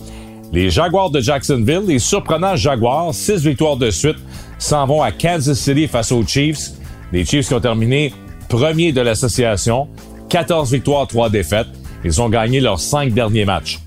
Les 0.53 0.71
Jaguars 0.71 1.11
de 1.11 1.21
Jacksonville, 1.21 1.83
les 1.87 1.99
surprenants 1.99 2.55
Jaguars, 2.55 3.13
six 3.13 3.43
victoires 3.43 3.77
de 3.77 3.91
suite, 3.91 4.19
s'en 4.59 4.87
vont 4.87 5.03
à 5.03 5.11
Kansas 5.11 5.59
City 5.59 5.89
face 5.89 6.13
aux 6.13 6.25
Chiefs. 6.25 6.71
Les 7.13 7.25
Chiefs 7.25 7.49
qui 7.49 7.55
ont 7.55 7.61
terminé 7.61 8.13
premier 8.49 8.93
de 8.93 9.01
l'association, 9.01 9.89
14 10.29 10.73
victoires, 10.73 11.07
3 11.07 11.31
défaites. 11.31 11.67
Ils 12.05 12.21
ont 12.23 12.29
gagné 12.29 12.61
leurs 12.61 12.79
cinq 12.79 13.13
derniers 13.13 13.45
matchs. 13.45 13.81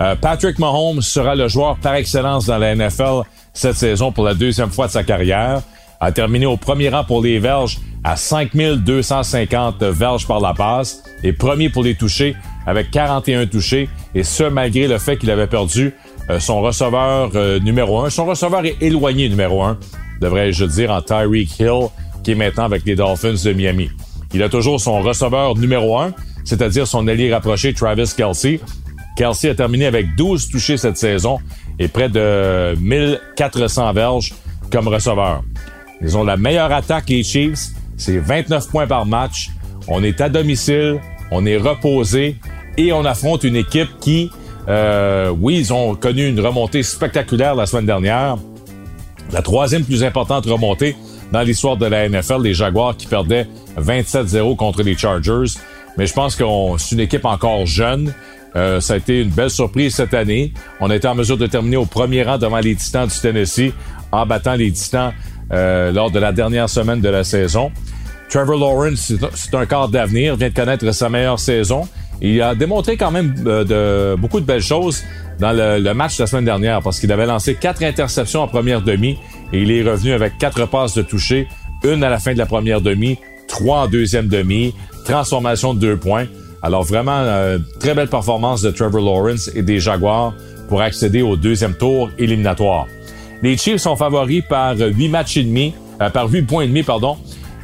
Euh, 0.00 0.16
Patrick 0.16 0.58
Mahomes 0.58 1.00
sera 1.00 1.34
le 1.34 1.48
joueur 1.48 1.78
par 1.78 1.94
excellence 1.94 2.46
dans 2.46 2.58
la 2.58 2.74
NFL 2.74 3.22
cette 3.52 3.76
saison 3.76 4.10
pour 4.10 4.24
la 4.24 4.34
deuxième 4.34 4.70
fois 4.70 4.88
de 4.88 4.92
sa 4.92 5.04
carrière. 5.04 5.62
A 6.04 6.12
terminé 6.12 6.44
au 6.44 6.58
premier 6.58 6.90
rang 6.90 7.02
pour 7.02 7.22
les 7.22 7.38
Verges 7.38 7.78
à 8.04 8.16
5250 8.16 9.82
verges 9.84 10.26
par 10.26 10.38
la 10.38 10.52
passe 10.52 11.02
et 11.22 11.32
premier 11.32 11.70
pour 11.70 11.82
les 11.82 11.94
touchés 11.94 12.36
avec 12.66 12.90
41 12.90 13.46
touchés 13.46 13.88
et 14.14 14.22
ce 14.22 14.44
malgré 14.44 14.86
le 14.86 14.98
fait 14.98 15.16
qu'il 15.16 15.30
avait 15.30 15.46
perdu 15.46 15.94
euh, 16.28 16.38
son 16.40 16.60
receveur 16.60 17.30
euh, 17.36 17.58
numéro 17.58 18.02
un. 18.02 18.10
Son 18.10 18.26
receveur 18.26 18.66
est 18.66 18.76
éloigné 18.82 19.30
numéro 19.30 19.62
un, 19.62 19.78
devrais-je 20.20 20.66
dire, 20.66 20.90
en 20.90 21.00
Tyreek 21.00 21.58
Hill 21.58 21.88
qui 22.22 22.32
est 22.32 22.34
maintenant 22.34 22.64
avec 22.64 22.84
les 22.84 22.96
Dolphins 22.96 23.42
de 23.42 23.52
Miami. 23.54 23.88
Il 24.34 24.42
a 24.42 24.50
toujours 24.50 24.78
son 24.82 25.00
receveur 25.00 25.56
numéro 25.56 25.98
un, 25.98 26.12
c'est-à-dire 26.44 26.86
son 26.86 27.08
allié 27.08 27.32
rapproché 27.32 27.72
Travis 27.72 28.12
Kelsey. 28.14 28.60
Kelsey 29.16 29.48
a 29.48 29.54
terminé 29.54 29.86
avec 29.86 30.14
12 30.16 30.50
touchés 30.50 30.76
cette 30.76 30.98
saison 30.98 31.38
et 31.78 31.88
près 31.88 32.10
de 32.10 32.74
1400 32.78 33.94
verges 33.94 34.34
comme 34.70 34.86
receveur. 34.88 35.42
Ils 36.00 36.16
ont 36.16 36.24
la 36.24 36.36
meilleure 36.36 36.72
attaque, 36.72 37.08
les 37.08 37.22
Chiefs. 37.22 37.68
C'est 37.96 38.18
29 38.18 38.68
points 38.68 38.86
par 38.86 39.06
match. 39.06 39.50
On 39.88 40.02
est 40.02 40.20
à 40.20 40.28
domicile, 40.28 41.00
on 41.30 41.44
est 41.46 41.56
reposé 41.56 42.36
et 42.76 42.92
on 42.92 43.04
affronte 43.04 43.44
une 43.44 43.56
équipe 43.56 43.88
qui, 44.00 44.30
euh, 44.68 45.28
oui, 45.28 45.58
ils 45.58 45.72
ont 45.72 45.94
connu 45.94 46.26
une 46.26 46.40
remontée 46.40 46.82
spectaculaire 46.82 47.54
la 47.54 47.66
semaine 47.66 47.86
dernière. 47.86 48.36
La 49.32 49.42
troisième 49.42 49.84
plus 49.84 50.04
importante 50.04 50.46
remontée 50.46 50.96
dans 51.32 51.42
l'histoire 51.42 51.76
de 51.76 51.86
la 51.86 52.08
NFL, 52.08 52.42
les 52.42 52.54
Jaguars 52.54 52.96
qui 52.96 53.06
perdaient 53.06 53.46
27-0 53.78 54.56
contre 54.56 54.82
les 54.82 54.96
Chargers. 54.96 55.58
Mais 55.96 56.06
je 56.06 56.12
pense 56.12 56.36
que 56.36 56.44
c'est 56.78 56.94
une 56.94 57.00
équipe 57.00 57.24
encore 57.24 57.66
jeune. 57.66 58.12
Euh, 58.56 58.80
ça 58.80 58.94
a 58.94 58.96
été 58.96 59.22
une 59.22 59.30
belle 59.30 59.50
surprise 59.50 59.94
cette 59.94 60.14
année. 60.14 60.52
On 60.80 60.90
a 60.90 60.96
été 60.96 61.08
en 61.08 61.14
mesure 61.14 61.36
de 61.36 61.46
terminer 61.46 61.76
au 61.76 61.86
premier 61.86 62.22
rang 62.22 62.38
devant 62.38 62.60
les 62.60 62.76
Titans 62.76 63.08
du 63.08 63.20
Tennessee 63.20 63.72
en 64.12 64.26
battant 64.26 64.54
les 64.54 64.70
Titans 64.70 65.12
euh, 65.52 65.92
lors 65.92 66.10
de 66.10 66.18
la 66.18 66.32
dernière 66.32 66.68
semaine 66.68 67.00
de 67.00 67.08
la 67.08 67.24
saison. 67.24 67.70
Trevor 68.28 68.58
Lawrence, 68.58 69.12
c'est 69.34 69.54
un 69.54 69.66
quart 69.66 69.88
d'avenir, 69.88 70.36
vient 70.36 70.48
de 70.48 70.54
connaître 70.54 70.90
sa 70.92 71.08
meilleure 71.08 71.38
saison. 71.38 71.86
Il 72.20 72.40
a 72.42 72.54
démontré 72.54 72.96
quand 72.96 73.10
même 73.10 73.34
euh, 73.46 74.14
de, 74.14 74.20
beaucoup 74.20 74.40
de 74.40 74.46
belles 74.46 74.62
choses 74.62 75.02
dans 75.38 75.52
le, 75.52 75.92
match 75.94 76.16
de 76.16 76.22
la 76.22 76.26
semaine 76.26 76.44
dernière 76.44 76.80
parce 76.80 77.00
qu'il 77.00 77.10
avait 77.12 77.26
lancé 77.26 77.54
quatre 77.54 77.82
interceptions 77.82 78.42
en 78.42 78.48
première 78.48 78.82
demi 78.82 79.18
et 79.52 79.62
il 79.62 79.70
est 79.70 79.82
revenu 79.82 80.12
avec 80.12 80.38
quatre 80.38 80.66
passes 80.66 80.94
de 80.94 81.02
toucher, 81.02 81.48
une 81.84 82.02
à 82.02 82.08
la 82.08 82.18
fin 82.18 82.32
de 82.32 82.38
la 82.38 82.46
première 82.46 82.80
demi, 82.80 83.18
trois 83.48 83.80
en 83.80 83.88
deuxième 83.88 84.28
demi, 84.28 84.74
transformation 85.04 85.74
de 85.74 85.80
deux 85.80 85.96
points. 85.96 86.26
Alors 86.62 86.82
vraiment, 86.82 87.18
euh, 87.18 87.58
très 87.78 87.94
belle 87.94 88.08
performance 88.08 88.62
de 88.62 88.70
Trevor 88.70 89.02
Lawrence 89.02 89.50
et 89.54 89.62
des 89.62 89.80
Jaguars 89.80 90.34
pour 90.68 90.80
accéder 90.80 91.20
au 91.20 91.36
deuxième 91.36 91.74
tour 91.74 92.10
éliminatoire. 92.18 92.86
Les 93.42 93.56
Chiefs 93.56 93.82
sont 93.82 93.96
favoris 93.96 94.42
par 94.48 94.76
huit 94.76 95.08
matchs 95.08 95.36
et 95.36 95.44
demi, 95.44 95.74
euh, 96.00 96.10
par 96.10 96.28
huit 96.28 96.42
points 96.42 96.64
et 96.64 96.66
demi, 96.66 96.82
pardon. 96.82 97.16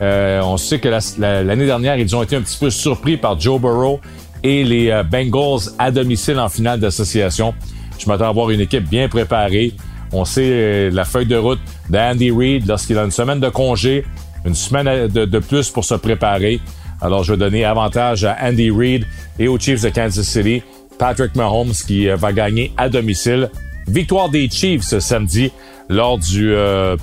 Euh, 0.02 0.40
on 0.42 0.56
sait 0.56 0.78
que 0.78 0.88
l'année 0.88 1.66
dernière, 1.66 1.96
ils 1.96 2.14
ont 2.16 2.22
été 2.22 2.36
un 2.36 2.42
petit 2.42 2.58
peu 2.58 2.70
surpris 2.70 3.16
par 3.16 3.38
Joe 3.38 3.60
Burrow 3.60 4.00
et 4.42 4.64
les 4.64 4.90
euh, 4.90 5.02
Bengals 5.02 5.72
à 5.78 5.90
domicile 5.90 6.38
en 6.38 6.48
finale 6.48 6.80
d'association. 6.80 7.54
Je 7.98 8.06
m'attends 8.06 8.28
à 8.28 8.32
voir 8.32 8.50
une 8.50 8.60
équipe 8.60 8.88
bien 8.88 9.08
préparée. 9.08 9.74
On 10.12 10.24
sait 10.24 10.90
la 10.90 11.04
feuille 11.04 11.26
de 11.26 11.36
route 11.36 11.60
d'Andy 11.88 12.32
Reid 12.32 12.66
lorsqu'il 12.66 12.98
a 12.98 13.04
une 13.04 13.12
semaine 13.12 13.38
de 13.38 13.48
congé, 13.48 14.04
une 14.44 14.56
semaine 14.56 15.06
de, 15.06 15.38
plus 15.38 15.70
pour 15.70 15.84
se 15.84 15.94
préparer. 15.94 16.60
Alors, 17.00 17.22
je 17.22 17.34
vais 17.34 17.38
donner 17.38 17.64
avantage 17.64 18.24
à 18.24 18.36
Andy 18.42 18.70
Reid 18.70 19.06
et 19.38 19.46
aux 19.46 19.58
Chiefs 19.58 19.82
de 19.82 19.90
Kansas 19.90 20.26
City. 20.26 20.62
Patrick 20.98 21.36
Mahomes 21.36 21.72
qui 21.86 22.08
va 22.08 22.32
gagner 22.32 22.72
à 22.76 22.88
domicile. 22.88 23.50
Victoire 23.88 24.28
des 24.28 24.49
Chiefs 24.49 24.84
ce 24.84 25.00
samedi 25.00 25.50
lors 25.88 26.18
du 26.18 26.54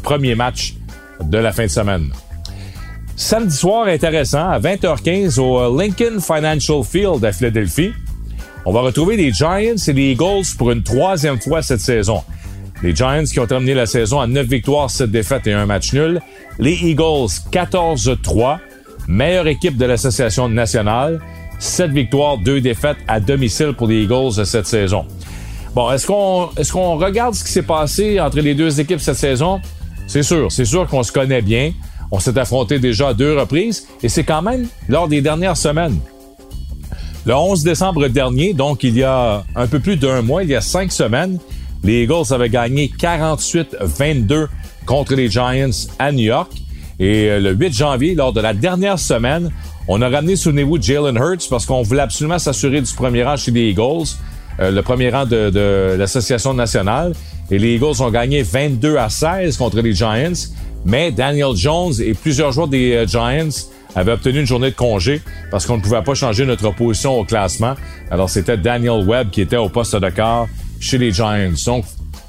premier 0.04 0.36
match 0.36 0.76
de 1.24 1.38
la 1.38 1.52
fin 1.52 1.64
de 1.64 1.70
semaine. 1.70 2.10
Samedi 3.16 3.56
soir 3.56 3.88
intéressant, 3.88 4.50
à 4.50 4.60
20h15 4.60 5.40
au 5.40 5.78
Lincoln 5.78 6.20
Financial 6.22 6.84
Field 6.84 7.26
à 7.26 7.32
Philadelphie. 7.32 7.92
On 8.66 8.72
va 8.72 8.82
retrouver 8.82 9.18
les 9.18 9.32
Giants 9.32 9.58
et 9.58 9.94
les 9.94 10.12
Eagles 10.12 10.46
pour 10.58 10.72
une 10.72 10.84
troisième 10.84 11.42
fois 11.42 11.62
cette 11.62 11.80
saison. 11.80 12.24
Les 12.84 12.96
Giants 12.96 13.24
qui 13.24 13.40
ont 13.40 13.48
terminé 13.48 13.74
la 13.74 13.88
saison 13.88 14.20
à 14.20 14.28
9 14.28 14.46
victoires, 14.46 14.90
7 14.92 15.10
défaites 15.10 15.48
et 15.48 15.54
un 15.54 15.66
match 15.66 15.94
nul. 15.94 16.22
Les 16.60 16.74
Eagles 16.74 17.28
14-3, 17.52 18.60
meilleure 19.08 19.48
équipe 19.48 19.78
de 19.78 19.86
l'association 19.86 20.48
nationale. 20.48 21.20
7 21.60 21.90
victoires, 21.90 22.38
2 22.38 22.62
défaites 22.62 22.98
à 23.08 23.20
domicile 23.20 23.74
pour 23.76 23.88
les 23.88 24.04
Eagles 24.04 24.46
cette 24.46 24.68
saison. 24.68 25.08
Bon, 25.78 25.92
est-ce 25.92 26.08
qu'on 26.08 26.98
regarde 26.98 27.36
ce 27.36 27.44
qui 27.44 27.52
s'est 27.52 27.62
passé 27.62 28.20
entre 28.20 28.40
les 28.40 28.56
deux 28.56 28.80
équipes 28.80 29.00
cette 29.00 29.18
saison? 29.18 29.62
C'est 30.08 30.24
sûr, 30.24 30.52
c'est 30.52 30.66
sûr 30.66 30.88
qu'on 30.88 31.04
se 31.04 31.12
connaît 31.12 31.44
bien. 31.44 31.72
On 32.10 32.20
s'est 32.20 32.36
affronté 32.40 32.80
déjà 32.80 33.10
à 33.10 33.14
deux 33.14 33.38
reprises 33.38 33.86
et 34.02 34.10
c'est 34.10 34.24
quand 34.24 34.42
même 34.42 34.68
lors 34.90 35.08
des 35.08 35.22
dernières 35.22 35.56
semaines. 35.56 36.00
Le 37.28 37.36
11 37.36 37.62
décembre 37.64 38.08
dernier, 38.08 38.56
donc 38.56 38.84
il 38.84 38.98
y 38.98 39.04
a 39.04 39.44
un 39.56 39.68
peu 39.68 39.80
plus 39.80 39.98
d'un 39.98 40.24
mois, 40.24 40.42
il 40.42 40.50
y 40.50 40.56
a 40.56 40.62
cinq 40.62 40.92
semaines, 40.92 41.38
les 41.84 42.06
Eagles 42.06 42.34
avaient 42.34 42.50
gagné 42.50 42.92
48-22 43.00 44.48
contre 44.88 45.14
les 45.14 45.30
Giants 45.30 45.70
à 46.00 46.12
New 46.12 46.24
York. 46.24 46.54
Et 47.00 47.30
euh, 47.30 47.40
le 47.40 47.52
8 47.52 47.72
janvier, 47.76 48.16
lors 48.16 48.34
de 48.34 48.42
la 48.42 48.56
dernière 48.56 48.98
semaine, 48.98 49.52
on 49.88 50.02
a 50.02 50.10
ramené, 50.10 50.38
souvenez-vous, 50.38 50.82
Jalen 50.82 51.18
Hurts 51.18 51.48
parce 51.52 51.68
qu'on 51.68 51.84
voulait 51.84 52.02
absolument 52.02 52.40
s'assurer 52.40 52.82
du 52.82 52.92
premier 52.96 53.24
rang 53.24 53.38
chez 53.38 53.52
les 53.52 53.70
Eagles, 53.70 54.08
euh, 54.60 54.72
le 54.72 54.82
premier 54.82 55.10
rang 55.10 55.26
de, 55.26 55.96
l'association 55.98 56.54
nationale. 56.54 57.14
Et 57.50 57.58
les 57.58 57.76
Eagles 57.76 58.02
ont 58.02 58.12
gagné 58.12 58.44
22 58.44 58.98
à 58.98 59.10
16 59.10 59.58
contre 59.58 59.82
les 59.82 59.94
Giants. 59.94 60.34
Mais 60.86 61.12
Daniel 61.12 61.56
Jones 61.56 61.94
et 62.00 62.14
plusieurs 62.14 62.52
joueurs 62.52 62.68
des 62.68 62.94
euh, 62.94 63.08
Giants 63.08 63.50
avaient 63.96 64.12
obtenu 64.12 64.42
une 64.42 64.46
journée 64.46 64.72
de 64.72 64.76
congé 64.76 65.22
parce 65.50 65.66
qu'on 65.66 65.78
ne 65.78 65.82
pouvait 65.82 66.02
pas 66.02 66.14
changer 66.14 66.46
notre 66.46 66.72
position 66.72 67.20
au 67.20 67.24
classement. 67.24 67.76
Alors 68.12 68.30
c'était 68.30 68.58
Daniel 68.58 69.04
Webb 69.08 69.32
qui 69.32 69.42
était 69.42 69.58
au 69.58 69.70
poste 69.70 69.96
de 69.96 70.10
quart 70.10 70.48
chez 70.80 70.98
les 70.98 71.12
Giants. 71.12 71.52
Donc, 71.66 71.86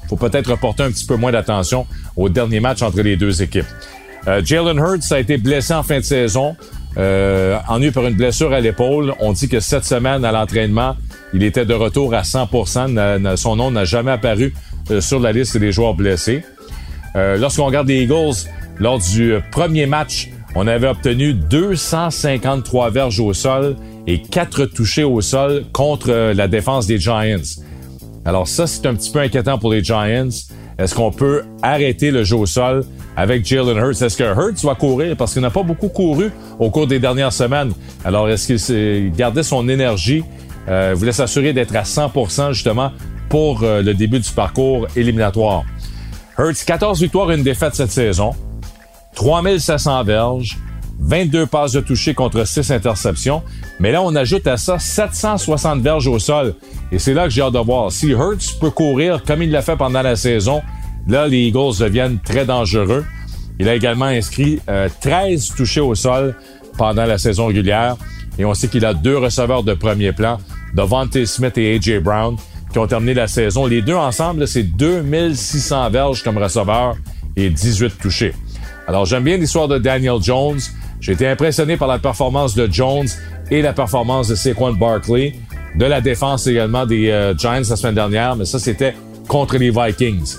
faut 0.09 0.15
peut-être 0.15 0.49
reporter 0.49 0.83
un 0.83 0.91
petit 0.91 1.05
peu 1.05 1.15
moins 1.15 1.31
d'attention 1.31 1.85
au 2.17 2.29
dernier 2.29 2.59
match 2.59 2.81
entre 2.81 3.01
les 3.01 3.15
deux 3.15 3.41
équipes. 3.43 3.67
Euh, 4.27 4.41
Jalen 4.43 4.77
Hurts 4.77 5.11
a 5.11 5.19
été 5.19 5.37
blessé 5.37 5.73
en 5.73 5.83
fin 5.83 5.99
de 5.99 6.03
saison, 6.03 6.55
euh, 6.97 7.57
ennuyé 7.67 7.91
par 7.91 8.05
une 8.05 8.15
blessure 8.15 8.51
à 8.51 8.59
l'épaule. 8.59 9.13
On 9.19 9.33
dit 9.33 9.47
que 9.47 9.59
cette 9.59 9.85
semaine 9.85 10.25
à 10.25 10.31
l'entraînement, 10.31 10.95
il 11.33 11.43
était 11.43 11.65
de 11.65 11.73
retour 11.73 12.13
à 12.13 12.21
100%. 12.21 13.35
son 13.35 13.55
nom 13.55 13.71
n'a 13.71 13.85
jamais 13.85 14.11
apparu 14.11 14.53
euh, 14.91 15.01
sur 15.01 15.19
la 15.19 15.31
liste 15.31 15.57
des 15.57 15.71
joueurs 15.71 15.93
blessés. 15.93 16.43
Euh, 17.15 17.37
lorsqu'on 17.37 17.65
regarde 17.65 17.87
les 17.87 18.03
Eagles, 18.03 18.47
lors 18.79 18.99
du 18.99 19.35
premier 19.51 19.85
match, 19.85 20.29
on 20.55 20.67
avait 20.67 20.87
obtenu 20.87 21.33
253 21.33 22.89
verges 22.89 23.19
au 23.19 23.33
sol 23.33 23.75
et 24.07 24.21
4 24.21 24.65
touchés 24.65 25.03
au 25.03 25.21
sol 25.21 25.65
contre 25.71 26.33
la 26.33 26.47
défense 26.47 26.87
des 26.87 26.97
Giants. 26.97 27.37
Alors 28.25 28.47
ça, 28.47 28.67
c'est 28.67 28.85
un 28.85 28.95
petit 28.95 29.11
peu 29.11 29.19
inquiétant 29.19 29.57
pour 29.57 29.71
les 29.71 29.83
Giants. 29.83 30.29
Est-ce 30.79 30.95
qu'on 30.95 31.11
peut 31.11 31.43
arrêter 31.61 32.09
le 32.09 32.23
jeu 32.23 32.37
au 32.37 32.45
sol 32.45 32.85
avec 33.15 33.45
Jalen 33.45 33.77
Hurts? 33.77 34.01
Est-ce 34.01 34.17
que 34.17 34.23
Hurts 34.23 34.63
va 34.63 34.75
courir? 34.75 35.15
Parce 35.17 35.33
qu'il 35.33 35.41
n'a 35.41 35.49
pas 35.49 35.63
beaucoup 35.63 35.89
couru 35.89 36.31
au 36.57 36.69
cours 36.69 36.87
des 36.87 36.99
dernières 36.99 37.33
semaines. 37.33 37.73
Alors, 38.05 38.29
est-ce 38.29 38.53
qu'il 38.53 39.11
gardait 39.11 39.43
son 39.43 39.67
énergie? 39.67 40.23
Euh, 40.69 40.93
voulait 40.95 41.11
s'assurer 41.11 41.53
d'être 41.53 41.75
à 41.75 41.83
100% 41.83 42.53
justement 42.53 42.91
pour 43.27 43.63
euh, 43.63 43.81
le 43.81 43.93
début 43.93 44.19
du 44.19 44.29
parcours 44.31 44.87
éliminatoire. 44.95 45.63
Hurts, 46.37 46.63
14 46.65 47.01
victoires 47.01 47.31
et 47.31 47.35
une 47.35 47.43
défaite 47.43 47.75
cette 47.75 47.91
saison. 47.91 48.35
3700 49.15 50.03
verges. 50.03 50.57
22 51.01 51.45
passes 51.45 51.71
de 51.71 51.79
toucher 51.79 52.13
contre 52.13 52.45
6 52.45 52.71
interceptions. 52.71 53.41
Mais 53.79 53.91
là, 53.91 54.03
on 54.03 54.15
ajoute 54.15 54.45
à 54.47 54.57
ça 54.57 54.77
760 54.77 55.81
verges 55.81 56.07
au 56.07 56.19
sol. 56.19 56.55
Et 56.91 56.99
c'est 56.99 57.13
là 57.13 57.23
que 57.23 57.29
j'ai 57.29 57.41
hâte 57.41 57.53
de 57.53 57.59
voir. 57.59 57.91
Si 57.91 58.07
Hurts 58.09 58.59
peut 58.59 58.69
courir 58.69 59.23
comme 59.23 59.41
il 59.41 59.49
l'a 59.49 59.61
fait 59.61 59.77
pendant 59.77 60.01
la 60.01 60.15
saison, 60.15 60.61
là, 61.07 61.27
les 61.27 61.47
Eagles 61.47 61.77
deviennent 61.79 62.19
très 62.19 62.45
dangereux. 62.45 63.05
Il 63.59 63.67
a 63.67 63.75
également 63.75 64.05
inscrit 64.05 64.59
13 65.01 65.51
euh, 65.51 65.55
touchés 65.55 65.81
au 65.81 65.95
sol 65.95 66.35
pendant 66.77 67.05
la 67.05 67.17
saison 67.17 67.47
régulière. 67.47 67.95
Et 68.39 68.45
on 68.45 68.53
sait 68.53 68.69
qu'il 68.69 68.85
a 68.85 68.93
deux 68.93 69.17
receveurs 69.17 69.63
de 69.63 69.73
premier 69.73 70.13
plan, 70.13 70.39
Devontae 70.73 71.25
Smith 71.25 71.57
et 71.57 71.75
A.J. 71.75 71.99
Brown, 71.99 72.37
qui 72.71 72.79
ont 72.79 72.87
terminé 72.87 73.13
la 73.13 73.27
saison. 73.27 73.65
Les 73.65 73.81
deux 73.81 73.95
ensemble, 73.95 74.47
c'est 74.47 74.63
2600 74.63 75.89
verges 75.89 76.23
comme 76.23 76.37
receveurs 76.37 76.95
et 77.35 77.49
18 77.49 77.97
touchés. 77.99 78.33
Alors, 78.87 79.05
j'aime 79.05 79.23
bien 79.23 79.37
l'histoire 79.37 79.67
de 79.67 79.77
Daniel 79.77 80.21
Jones. 80.21 80.59
J'ai 81.01 81.11
été 81.11 81.27
impressionné 81.27 81.75
par 81.75 81.89
la 81.89 81.99
performance 81.99 82.55
de 82.55 82.67
Jones 82.71 83.07
et 83.51 83.61
la 83.61 83.73
performance 83.73 84.29
de 84.29 84.35
Saquon 84.35 84.73
Barkley, 84.73 85.35
de 85.75 85.85
la 85.85 85.99
défense 85.99 86.47
également 86.47 86.85
des 86.85 87.09
euh, 87.09 87.35
Giants 87.37 87.61
la 87.69 87.75
semaine 87.75 87.95
dernière, 87.95 88.35
mais 88.35 88.45
ça, 88.45 88.57
c'était 88.57 88.95
contre 89.27 89.57
les 89.57 89.69
Vikings. 89.69 90.35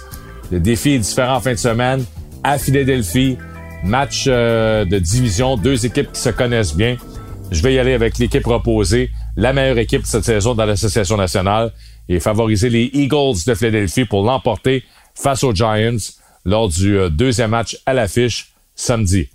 Le 0.51 0.59
défi 0.59 0.93
est 0.93 0.99
différent 0.99 1.37
en 1.37 1.41
fin 1.41 1.53
de 1.53 1.59
semaine 1.59 2.05
à 2.43 2.59
Philadelphie. 2.59 3.37
Match 3.85 4.25
euh, 4.27 4.85
de 4.85 4.99
division, 4.99 5.57
deux 5.57 5.87
équipes 5.87 6.13
qui 6.13 6.21
se 6.21 6.31
connaissent 6.31 6.75
bien. 6.75 6.97
Je 7.51 7.63
vais 7.63 7.75
y 7.75 7.79
aller 7.79 7.95
avec 7.95 8.19
l'équipe 8.19 8.47
reposée, 8.47 9.11
la 9.37 9.53
meilleure 9.53 9.79
équipe 9.79 10.07
cette 10.07 10.25
saison 10.25 10.55
dans 10.55 10.67
l'Association 10.67 11.17
nationale 11.17 11.73
et 12.09 12.21
favoriser 12.21 12.71
les 12.71 12.91
Eagles 12.93 13.39
de 13.47 13.55
Philadelphie 13.55 14.05
pour 14.05 14.23
l'emporter 14.25 14.85
face 15.15 15.43
aux 15.43 15.53
Giants 15.53 15.97
lors 16.45 16.69
du 16.69 16.97
euh, 16.97 17.11
deuxième 17.11 17.51
match 17.51 17.77
à 17.87 17.93
l'affiche 17.93 18.53
samedi. 18.75 19.29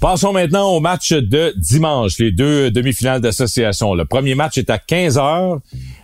Passons 0.00 0.32
maintenant 0.32 0.70
au 0.70 0.80
match 0.80 1.12
de 1.12 1.52
dimanche, 1.58 2.18
les 2.18 2.32
deux 2.32 2.70
demi-finales 2.70 3.20
d'association. 3.20 3.92
Le 3.92 4.06
premier 4.06 4.34
match 4.34 4.56
est 4.56 4.70
à 4.70 4.78
15 4.78 5.18
heures. 5.18 5.58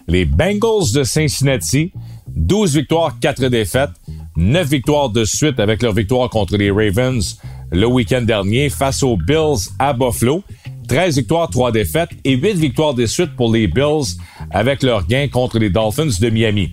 Les 0.06 0.26
Bengals 0.26 0.92
de 0.92 1.02
Cincinnati, 1.02 1.92
12 2.28 2.76
victoires, 2.76 3.18
4 3.18 3.46
défaites, 3.46 3.88
9 4.36 4.68
victoires 4.68 5.08
de 5.08 5.24
suite 5.24 5.58
avec 5.60 5.82
leur 5.82 5.94
victoire 5.94 6.28
contre 6.28 6.58
les 6.58 6.70
Ravens 6.70 7.38
le 7.72 7.86
week-end 7.86 8.20
dernier 8.20 8.68
face 8.68 9.02
aux 9.02 9.16
Bills 9.16 9.70
à 9.78 9.94
Buffalo. 9.94 10.42
13 10.88 11.16
victoires, 11.16 11.48
3 11.48 11.72
défaites 11.72 12.10
et 12.22 12.36
8 12.36 12.52
victoires 12.52 12.92
de 12.92 13.06
suite 13.06 13.34
pour 13.34 13.50
les 13.50 13.66
Bills 13.66 14.18
avec 14.50 14.82
leur 14.82 15.06
gain 15.06 15.28
contre 15.28 15.58
les 15.58 15.70
Dolphins 15.70 16.20
de 16.20 16.28
Miami. 16.28 16.72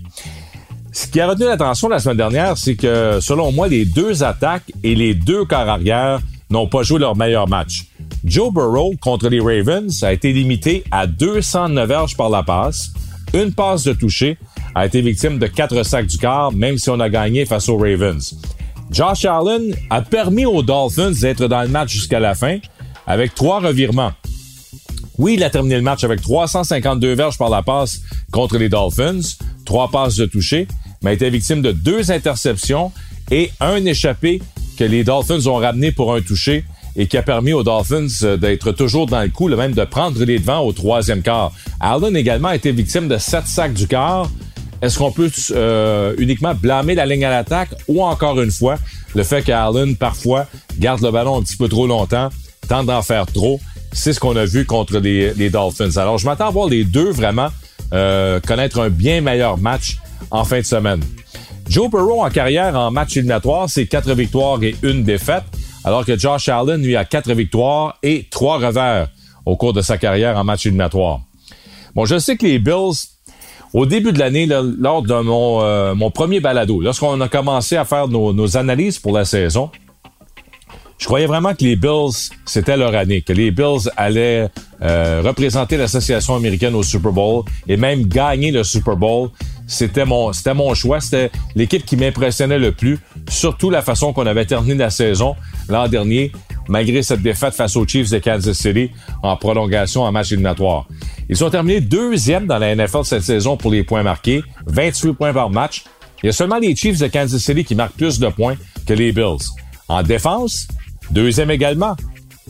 Ce 0.92 1.08
qui 1.08 1.22
a 1.22 1.30
retenu 1.30 1.46
l'attention 1.46 1.88
la 1.88 2.00
semaine 2.00 2.18
dernière, 2.18 2.58
c'est 2.58 2.76
que 2.76 3.20
selon 3.22 3.54
moi, 3.54 3.70
les 3.70 3.86
deux 3.86 4.24
attaques 4.24 4.74
et 4.84 4.94
les 4.94 5.14
deux 5.14 5.46
quarts 5.46 5.70
arrière 5.70 6.20
n'ont 6.54 6.68
pas 6.68 6.84
joué 6.84 7.00
leur 7.00 7.16
meilleur 7.16 7.48
match. 7.50 7.88
Joe 8.24 8.54
Burrow 8.54 8.94
contre 9.02 9.28
les 9.28 9.40
Ravens 9.40 10.04
a 10.04 10.14
été 10.14 10.32
limité 10.32 10.84
à 10.92 11.08
209 11.08 11.90
verges 11.90 12.16
par 12.16 12.30
la 12.30 12.44
passe, 12.44 12.92
une 13.34 13.52
passe 13.52 13.84
de 13.84 13.94
toucher, 13.94 14.38
a 14.76 14.86
été 14.86 15.02
victime 15.02 15.40
de 15.40 15.48
quatre 15.48 15.84
sacs 15.84 16.06
du 16.06 16.18
quart, 16.18 16.52
même 16.52 16.78
si 16.78 16.90
on 16.90 17.00
a 17.00 17.10
gagné 17.10 17.46
face 17.46 17.68
aux 17.70 17.78
Ravens. 17.78 18.36
Josh 18.92 19.26
Allen 19.26 19.76
a 19.90 20.04
permis 20.04 20.46
aux 20.46 20.62
Dolphins 20.62 21.12
d'être 21.12 21.48
dans 21.48 21.64
le 21.64 21.70
match 21.70 21.92
jusqu'à 21.92 22.20
la 22.20 22.36
fin 22.36 22.60
avec 23.08 23.34
trois 23.34 23.60
revirements. 23.60 24.12
Oui, 25.18 25.34
il 25.36 25.44
a 25.44 25.50
terminé 25.50 25.76
le 25.76 25.82
match 25.82 26.04
avec 26.04 26.22
352 26.22 27.14
verges 27.14 27.38
par 27.38 27.50
la 27.50 27.64
passe 27.64 28.02
contre 28.32 28.58
les 28.58 28.70
Dolphins, 28.70 29.22
trois 29.66 29.90
passes 29.90 30.16
de 30.16 30.26
toucher, 30.28 30.68
mais 31.02 31.12
a 31.12 31.14
été 31.14 31.30
victime 31.32 31.64
de 31.64 31.72
deux 31.72 32.12
interceptions 32.12 32.92
et 33.32 33.52
un 33.60 33.84
échappé 33.86 34.42
que 34.78 34.84
les 34.84 35.04
Dolphins 35.04 35.46
ont 35.48 35.56
ramené 35.56 35.92
pour 35.92 36.14
un 36.14 36.22
toucher 36.22 36.66
et 36.96 37.08
qui 37.08 37.18
a 37.18 37.24
permis 37.24 37.54
aux 37.54 37.64
Dolphins 37.64 38.08
euh, 38.24 38.38
d'être 38.38 38.72
toujours 38.72 39.08
dans 39.08 39.22
le 39.22 39.30
coup, 39.30 39.48
le 39.48 39.56
même 39.56 39.74
de 39.74 39.84
prendre 39.84 40.24
les 40.24 40.40
devants 40.40 40.60
au 40.60 40.72
troisième 40.74 41.22
quart. 41.22 41.52
Allen 41.80 42.16
également 42.16 42.50
a 42.50 42.56
été 42.56 42.72
victime 42.72 43.08
de 43.08 43.18
sept 43.18 43.48
sacs 43.48 43.74
du 43.74 43.88
quart. 43.88 44.30
Est-ce 44.82 44.98
qu'on 44.98 45.12
peut 45.12 45.32
euh, 45.52 46.14
uniquement 46.18 46.54
blâmer 46.54 46.94
la 46.94 47.06
ligne 47.06 47.26
à 47.26 47.30
l'attaque 47.30 47.70
ou 47.88 48.04
encore 48.04 48.42
une 48.42 48.52
fois 48.52 48.76
le 49.16 49.24
fait 49.24 49.42
qu'Allen 49.42 49.96
parfois 49.96 50.46
garde 50.78 51.02
le 51.02 51.12
ballon 51.12 51.40
un 51.40 51.42
petit 51.42 51.56
peu 51.56 51.70
trop 51.70 51.88
longtemps, 51.88 52.30
tente 52.68 52.88
d'en 52.88 53.02
faire 53.02 53.26
trop? 53.26 53.60
C'est 53.94 54.12
ce 54.12 54.20
qu'on 54.20 54.36
a 54.36 54.46
vu 54.46 54.66
contre 54.66 54.98
les, 54.98 55.50
Dolphins. 55.50 55.98
Alors 55.98 56.18
je 56.18 56.26
m'attends 56.26 56.48
à 56.48 56.52
voir 56.52 56.68
les 56.68 56.84
deux 56.84 57.12
vraiment 57.12 57.50
euh, 57.94 58.40
connaître 58.40 58.82
un 58.82 58.90
bien 58.90 59.22
meilleur 59.22 59.58
match 59.58 59.98
en 60.32 60.44
fin 60.44 60.60
de 60.60 60.66
semaine. 60.66 61.02
Joe 61.74 61.90
Burrow 61.90 62.24
en 62.24 62.30
carrière 62.30 62.78
en 62.78 62.92
match 62.92 63.18
éliminatoire, 63.18 63.68
c'est 63.68 63.88
quatre 63.88 64.14
victoires 64.14 64.62
et 64.62 64.76
une 64.84 65.04
défaite, 65.04 65.42
alors 65.84 66.06
que 66.06 66.16
Josh 66.16 66.48
Allen, 66.48 66.80
lui, 66.80 66.96
a 66.96 67.04
quatre 67.04 67.34
victoires 67.34 67.98
et 68.04 68.28
trois 68.30 68.60
revers 68.60 69.08
au 69.48 69.56
cours 69.56 69.74
de 69.74 69.82
sa 69.82 69.98
carrière 69.98 70.38
en 70.38 70.44
match 70.44 70.68
éliminatoire. 70.68 71.22
Bon, 71.96 72.06
je 72.06 72.20
sais 72.20 72.38
que 72.38 72.46
les 72.46 72.60
Bills, 72.60 73.08
au 73.74 73.88
début 73.88 74.12
de 74.12 74.20
l'année, 74.20 74.46
lors 74.46 75.02
de 75.02 75.20
mon, 75.24 75.64
euh, 75.64 75.96
mon 75.96 76.12
premier 76.12 76.40
balado, 76.40 76.80
lorsqu'on 76.80 77.20
a 77.20 77.28
commencé 77.28 77.76
à 77.76 77.86
faire 77.86 78.08
nos, 78.08 78.56
analyses 78.56 79.00
pour 79.00 79.12
la 79.12 79.26
saison, 79.26 79.72
Je 81.04 81.08
croyais 81.10 81.26
vraiment 81.26 81.54
que 81.54 81.66
les 81.66 81.76
Bills, 81.76 82.32
c'était 82.46 82.78
leur 82.78 82.96
année, 82.96 83.22
que 83.22 83.34
les 83.34 83.52
Bills 83.52 83.92
allaient 83.98 84.48
euh, 84.82 85.22
représenter 85.22 85.76
l'association 85.76 86.34
américaine 86.34 86.74
au 86.76 86.82
Super 86.82 87.12
Bowl 87.12 87.44
et 87.68 87.76
même 87.76 88.06
gagner 88.06 88.52
le 88.52 88.64
Super 88.64 88.96
Bowl. 88.96 89.28
C'était 89.68 90.06
mon, 90.06 90.32
c'était 90.32 90.54
mon 90.54 90.74
choix. 90.74 91.02
C'était 91.02 91.30
l'équipe 91.56 91.86
qui 91.86 91.98
m'impressionnait 91.98 92.58
le 92.58 92.72
plus, 92.72 93.00
surtout 93.28 93.70
la 93.70 93.82
façon 93.82 94.14
qu'on 94.14 94.26
avait 94.26 94.46
terminé 94.46 94.76
la 94.76 94.90
saison 94.90 95.36
l'an 95.68 95.90
dernier, 95.90 96.32
malgré 96.70 97.04
cette 97.04 97.22
défaite 97.22 97.54
face 97.54 97.76
aux 97.76 97.86
Chiefs 97.86 98.10
de 98.10 98.20
Kansas 98.20 98.56
City 98.56 98.90
en 99.24 99.36
prolongation 99.36 100.04
en 100.04 100.12
match 100.14 100.32
éliminatoire. 100.32 100.88
Ils 101.28 101.36
sont 101.36 101.50
terminés 101.50 101.82
deuxième 101.82 102.48
dans 102.48 102.60
la 102.60 102.74
NFL 102.78 103.04
cette 103.04 103.24
saison 103.24 103.58
pour 103.58 103.72
les 103.72 103.84
points 103.84 104.04
marqués, 104.04 104.42
28 104.68 105.16
points 105.16 105.34
par 105.34 105.50
match. 105.50 105.84
Il 106.24 106.28
y 106.28 106.30
a 106.30 106.32
seulement 106.32 106.60
les 106.60 106.74
Chiefs 106.78 107.00
de 107.00 107.08
Kansas 107.08 107.42
City 107.42 107.66
qui 107.66 107.76
marquent 107.76 107.98
plus 107.98 108.20
de 108.20 108.30
points 108.30 108.56
que 108.88 108.94
les 108.94 109.12
Bills. 109.12 109.50
En 109.90 110.02
défense, 110.02 110.70
Deuxième 111.12 111.52
également, 111.52 111.96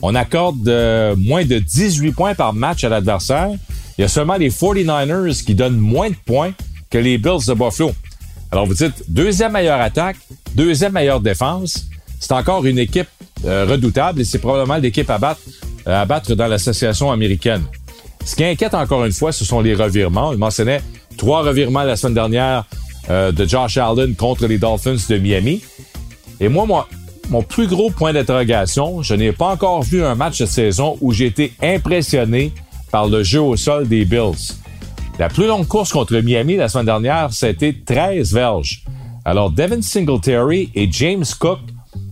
on 0.02 0.14
accorde 0.14 0.68
euh, 0.68 1.14
moins 1.16 1.44
de 1.44 1.58
18 1.58 2.12
points 2.12 2.34
par 2.34 2.52
match 2.52 2.84
à 2.84 2.88
l'adversaire. 2.88 3.50
Il 3.96 4.02
y 4.02 4.04
a 4.04 4.08
seulement 4.08 4.36
les 4.36 4.50
49ers 4.50 5.44
qui 5.44 5.54
donnent 5.54 5.78
moins 5.78 6.10
de 6.10 6.16
points 6.26 6.52
que 6.90 6.98
les 6.98 7.18
Bills 7.18 7.46
de 7.46 7.54
Buffalo. 7.54 7.92
Alors 8.50 8.66
vous 8.66 8.74
dites, 8.74 9.04
deuxième 9.08 9.52
meilleure 9.52 9.80
attaque, 9.80 10.16
deuxième 10.54 10.92
meilleure 10.92 11.20
défense. 11.20 11.86
C'est 12.20 12.32
encore 12.32 12.64
une 12.66 12.78
équipe 12.78 13.08
euh, 13.44 13.66
redoutable 13.68 14.20
et 14.20 14.24
c'est 14.24 14.38
probablement 14.38 14.76
l'équipe 14.76 15.08
à 15.10 15.18
battre, 15.18 15.40
euh, 15.86 16.02
à 16.02 16.04
battre 16.04 16.34
dans 16.34 16.46
l'association 16.46 17.10
américaine. 17.10 17.62
Ce 18.24 18.34
qui 18.34 18.44
inquiète 18.44 18.74
encore 18.74 19.04
une 19.04 19.12
fois, 19.12 19.32
ce 19.32 19.44
sont 19.44 19.60
les 19.60 19.74
revirements. 19.74 20.32
Il 20.32 20.38
mentionnait 20.38 20.80
trois 21.18 21.42
revirements 21.42 21.82
la 21.82 21.96
semaine 21.96 22.14
dernière 22.14 22.64
de 23.08 23.44
Josh 23.44 23.76
Allen 23.76 24.14
contre 24.14 24.46
les 24.46 24.56
Dolphins 24.56 24.96
de 25.10 25.18
Miami. 25.18 25.62
Et 26.40 26.48
moi, 26.48 26.64
moi, 26.64 26.88
mon 27.28 27.42
plus 27.42 27.66
gros 27.66 27.90
point 27.90 28.12
d'interrogation, 28.12 29.02
je 29.02 29.14
n'ai 29.14 29.32
pas 29.32 29.48
encore 29.48 29.82
vu 29.82 30.04
un 30.04 30.14
match 30.14 30.40
de 30.40 30.46
saison 30.46 30.96
où 31.00 31.12
j'ai 31.12 31.26
été 31.26 31.52
impressionné 31.62 32.52
par 32.90 33.08
le 33.08 33.22
jeu 33.22 33.40
au 33.40 33.56
sol 33.56 33.88
des 33.88 34.04
Bills. 34.04 34.52
La 35.18 35.28
plus 35.28 35.46
longue 35.46 35.66
course 35.66 35.92
contre 35.92 36.16
Miami 36.16 36.56
la 36.56 36.68
semaine 36.68 36.86
dernière, 36.86 37.32
c'était 37.32 37.74
13 37.84 38.32
verges. 38.32 38.84
Alors, 39.24 39.50
Devin 39.50 39.80
Singletary 39.80 40.70
et 40.74 40.90
James 40.90 41.24
Cook 41.38 41.60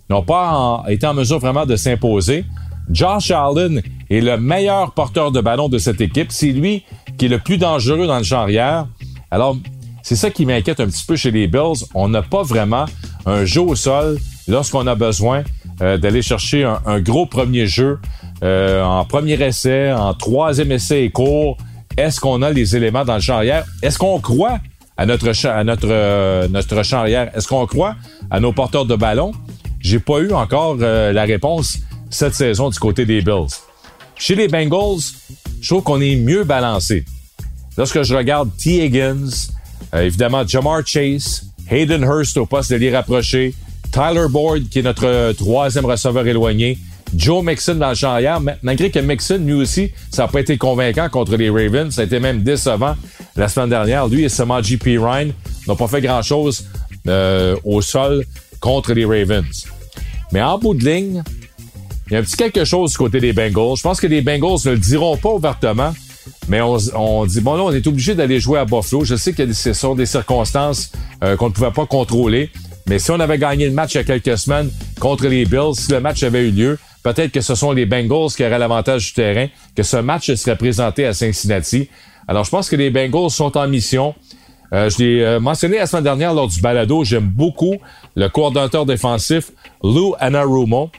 n'ont 0.08 0.22
pas 0.22 0.84
été 0.88 1.06
en 1.06 1.14
mesure 1.14 1.38
vraiment 1.38 1.66
de 1.66 1.76
s'imposer. 1.76 2.44
Josh 2.90 3.30
Allen 3.30 3.82
est 4.10 4.20
le 4.20 4.36
meilleur 4.38 4.92
porteur 4.92 5.30
de 5.30 5.40
ballon 5.40 5.68
de 5.68 5.78
cette 5.78 6.00
équipe. 6.00 6.30
C'est 6.30 6.52
lui 6.52 6.84
qui 7.18 7.26
est 7.26 7.28
le 7.28 7.38
plus 7.38 7.58
dangereux 7.58 8.06
dans 8.06 8.18
le 8.18 8.24
champ 8.24 8.40
arrière. 8.40 8.86
Alors, 9.30 9.56
c'est 10.02 10.16
ça 10.16 10.30
qui 10.30 10.46
m'inquiète 10.46 10.80
un 10.80 10.86
petit 10.86 11.04
peu 11.04 11.16
chez 11.16 11.30
les 11.30 11.46
Bills. 11.46 11.84
On 11.94 12.08
n'a 12.08 12.22
pas 12.22 12.42
vraiment 12.42 12.86
un 13.26 13.44
jeu 13.44 13.60
au 13.60 13.74
sol 13.74 14.18
lorsqu'on 14.48 14.86
a 14.86 14.94
besoin 14.94 15.44
euh, 15.80 15.96
d'aller 15.98 16.22
chercher 16.22 16.64
un, 16.64 17.00
gros 17.00 17.26
premier 17.26 17.66
jeu 17.66 17.98
euh, 18.42 18.82
en 18.82 19.04
premier 19.04 19.40
essai, 19.40 19.92
en 19.92 20.14
troisième 20.14 20.72
essai 20.72 21.04
et 21.04 21.10
court, 21.10 21.56
est-ce 21.96 22.20
qu'on 22.20 22.42
a 22.42 22.50
les 22.50 22.76
éléments 22.76 23.04
dans 23.04 23.14
le 23.14 23.20
champ 23.20 23.36
arrière? 23.36 23.64
Est-ce 23.82 23.98
qu'on 23.98 24.18
croit 24.20 24.58
à 24.96 25.06
notre 25.06 25.32
champ, 25.32 25.50
à 25.50 25.64
notre, 25.64 25.88
euh, 25.88 26.48
notre 26.48 26.82
champ 26.82 26.98
arrière? 26.98 27.30
Est-ce 27.36 27.48
qu'on 27.48 27.66
croit 27.66 27.96
à 28.30 28.40
nos 28.40 28.52
porteurs 28.52 28.86
de 28.86 28.96
ballon? 28.96 29.32
J'ai 29.80 29.98
pas 29.98 30.20
eu 30.20 30.32
encore 30.32 30.76
la 30.76 31.24
réponse 31.24 31.78
cette 32.08 32.34
saison 32.34 32.70
du 32.70 32.78
côté 32.78 33.04
des 33.04 33.20
Bills. 33.20 33.48
Chez 34.14 34.36
les 34.36 34.46
Bengals, 34.46 35.00
je 35.60 35.68
trouve 35.68 35.82
qu'on 35.82 36.00
est 36.00 36.14
mieux 36.14 36.44
balancé. 36.44 37.04
Lorsque 37.76 38.02
je 38.02 38.14
regarde 38.14 38.50
T. 38.56 38.84
Higgins, 38.84 39.50
évidemment 39.92 40.46
Jamar 40.46 40.86
Chase, 40.86 41.46
Hayden 41.68 42.04
Hurst 42.04 42.36
au 42.36 42.46
poste 42.46 42.70
de 42.70 42.76
l'y 42.76 42.94
rapproché, 42.94 43.54
Tyler 43.92 44.26
Boyd, 44.30 44.68
qui 44.68 44.78
est 44.78 44.82
notre 44.82 45.06
euh, 45.06 45.32
troisième 45.32 45.84
receveur 45.84 46.26
éloigné. 46.26 46.78
Joe 47.14 47.44
Mixon 47.44 47.74
dans 47.74 47.90
le 47.90 47.94
champ 47.94 48.12
arrière, 48.12 48.40
malgré 48.62 48.90
que 48.90 48.98
Mixon, 48.98 49.38
lui 49.44 49.52
aussi, 49.52 49.92
ça 50.10 50.22
n'a 50.22 50.28
pas 50.28 50.40
été 50.40 50.56
convaincant 50.56 51.10
contre 51.10 51.36
les 51.36 51.50
Ravens. 51.50 51.94
Ça 51.94 52.00
a 52.00 52.04
été 52.04 52.18
même 52.18 52.42
décevant 52.42 52.96
la 53.36 53.48
semaine 53.48 53.68
dernière. 53.68 54.08
Lui 54.08 54.24
et 54.24 54.30
seulement 54.30 54.62
J.P. 54.62 54.96
Ryan 54.96 55.28
n'ont 55.68 55.76
pas 55.76 55.88
fait 55.88 56.00
grand-chose 56.00 56.64
euh, 57.06 57.56
au 57.64 57.82
sol 57.82 58.24
contre 58.60 58.94
les 58.94 59.04
Ravens. 59.04 59.66
Mais 60.32 60.40
en 60.40 60.58
bout 60.58 60.74
de 60.74 60.84
ligne, 60.84 61.22
il 62.06 62.14
y 62.14 62.16
a 62.16 62.20
un 62.20 62.22
petit 62.22 62.36
quelque 62.36 62.64
chose 62.64 62.92
du 62.92 62.96
côté 62.96 63.20
des 63.20 63.34
Bengals. 63.34 63.76
Je 63.76 63.82
pense 63.82 64.00
que 64.00 64.06
les 64.06 64.22
Bengals 64.22 64.58
ne 64.64 64.70
le 64.70 64.78
diront 64.78 65.18
pas 65.18 65.30
ouvertement, 65.30 65.92
mais 66.48 66.60
on, 66.62 67.26
dit, 67.26 67.40
bon 67.40 67.56
là, 67.56 67.64
on 67.64 67.72
est 67.72 67.86
obligé 67.86 68.14
d'aller 68.14 68.40
jouer 68.40 68.58
à 68.58 68.64
Buffalo. 68.64 69.04
Je 69.04 69.16
sais 69.16 69.32
que 69.32 69.52
ce 69.52 69.72
sont 69.74 69.94
des 69.94 70.06
circonstances 70.06 70.92
euh, 71.22 71.36
qu'on 71.36 71.48
ne 71.48 71.52
pouvait 71.52 71.70
pas 71.70 71.86
contrôler. 71.86 72.50
Mais 72.86 72.98
si 72.98 73.10
on 73.10 73.20
avait 73.20 73.38
gagné 73.38 73.66
le 73.66 73.72
match 73.72 73.94
il 73.94 73.98
y 73.98 74.00
a 74.00 74.04
quelques 74.04 74.38
semaines 74.38 74.70
contre 75.00 75.26
les 75.26 75.44
Bills, 75.44 75.74
si 75.74 75.90
le 75.92 76.00
match 76.00 76.22
avait 76.22 76.48
eu 76.48 76.50
lieu, 76.50 76.78
peut-être 77.02 77.32
que 77.32 77.40
ce 77.40 77.54
sont 77.54 77.72
les 77.72 77.86
Bengals 77.86 78.30
qui 78.36 78.44
auraient 78.44 78.58
l'avantage 78.58 79.06
du 79.06 79.12
terrain, 79.14 79.46
que 79.76 79.82
ce 79.82 79.96
match 79.96 80.32
serait 80.34 80.56
présenté 80.56 81.06
à 81.06 81.12
Cincinnati. 81.12 81.88
Alors, 82.28 82.44
je 82.44 82.50
pense 82.50 82.68
que 82.68 82.76
les 82.76 82.90
Bengals 82.90 83.30
sont 83.30 83.56
en 83.56 83.68
mission. 83.68 84.14
Euh, 84.72 84.88
je 84.88 84.98
l'ai 84.98 85.22
euh, 85.22 85.40
mentionné 85.40 85.78
la 85.78 85.86
semaine 85.86 86.04
dernière 86.04 86.32
lors 86.32 86.48
du 86.48 86.60
balado, 86.60 87.04
j'aime 87.04 87.26
beaucoup 87.26 87.76
le 88.14 88.28
coordonnateur 88.28 88.86
défensif 88.86 89.50
Lou 89.82 90.14
Anarumo, 90.18 90.90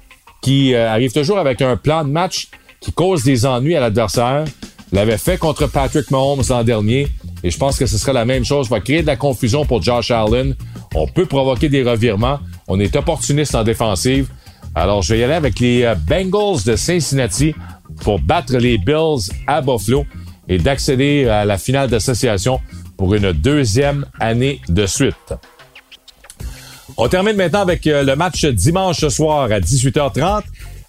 qui 0.42 0.76
euh, 0.76 0.90
arrive 0.90 1.12
toujours 1.12 1.40
avec 1.40 1.62
un 1.62 1.76
plan 1.76 2.04
de 2.04 2.10
match 2.10 2.50
qui 2.80 2.92
cause 2.92 3.24
des 3.24 3.46
ennuis 3.46 3.76
à 3.76 3.80
l'adversaire. 3.80 4.46
L'avait 4.94 5.18
fait 5.18 5.40
contre 5.40 5.66
Patrick 5.66 6.12
Mahomes 6.12 6.44
l'an 6.50 6.64
dernier. 6.64 7.08
Et 7.44 7.50
je 7.50 7.58
pense 7.58 7.80
que 7.80 7.88
ce 7.88 7.98
sera 7.98 8.14
la 8.14 8.26
même 8.26 8.46
chose. 8.46 8.70
Va 8.70 8.80
créer 8.80 9.02
de 9.02 9.08
la 9.08 9.16
confusion 9.16 9.66
pour 9.66 9.82
Josh 9.82 10.12
Allen. 10.12 10.56
On 10.94 11.08
peut 11.08 11.26
provoquer 11.26 11.68
des 11.68 11.82
revirements. 11.82 12.40
On 12.68 12.80
est 12.80 12.96
opportuniste 12.96 13.56
en 13.56 13.64
défensive. 13.64 14.30
Alors, 14.76 15.02
je 15.02 15.14
vais 15.14 15.20
y 15.20 15.24
aller 15.24 15.34
avec 15.34 15.60
les 15.60 15.84
euh, 15.84 15.96
Bengals 15.96 16.64
de 16.64 16.76
Cincinnati 16.76 17.56
pour 18.02 18.20
battre 18.20 18.56
les 18.58 18.78
Bills 18.78 19.32
à 19.48 19.62
Buffalo 19.62 20.06
et 20.48 20.60
d'accéder 20.60 21.28
à 21.28 21.44
la 21.44 21.58
finale 21.58 21.90
d'association 21.90 22.60
pour 22.96 23.16
une 23.16 23.32
deuxième 23.32 24.06
année 24.20 24.62
de 24.70 24.86
suite. 24.86 25.34
On 26.98 27.08
termine 27.08 27.36
maintenant 27.36 27.62
avec 27.62 27.88
euh, 27.88 28.04
le 28.04 28.16
match 28.16 28.46
dimanche 28.46 29.08
soir 29.08 29.52
à 29.52 29.60
18h30. 29.60 30.44